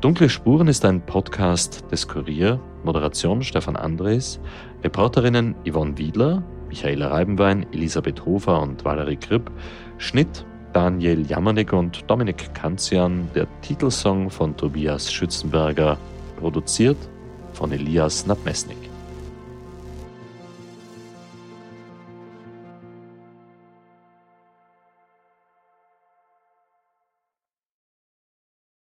Dunkle 0.00 0.28
Spuren 0.28 0.66
ist 0.66 0.84
ein 0.84 1.00
Podcast 1.00 1.84
des 1.92 2.08
Kurier, 2.08 2.58
Moderation 2.84 3.42
Stefan 3.42 3.76
Andres, 3.76 4.40
Reporterinnen 4.82 5.54
Yvonne 5.68 5.96
Wiedler, 5.96 6.42
Michaela 6.72 7.08
Reibenwein, 7.08 7.66
Elisabeth 7.72 8.24
Hofer 8.24 8.62
und 8.62 8.82
Valerie 8.82 9.18
Kripp, 9.18 9.50
Schnitt 9.98 10.46
Daniel 10.72 11.26
Jamanek 11.26 11.74
und 11.74 12.10
Dominik 12.10 12.54
Kanzian, 12.54 13.28
der 13.34 13.46
Titelsong 13.60 14.30
von 14.30 14.56
Tobias 14.56 15.12
Schützenberger, 15.12 15.98
produziert 16.40 16.96
von 17.52 17.72
Elias 17.72 18.26
Nabmesnik. 18.26 18.91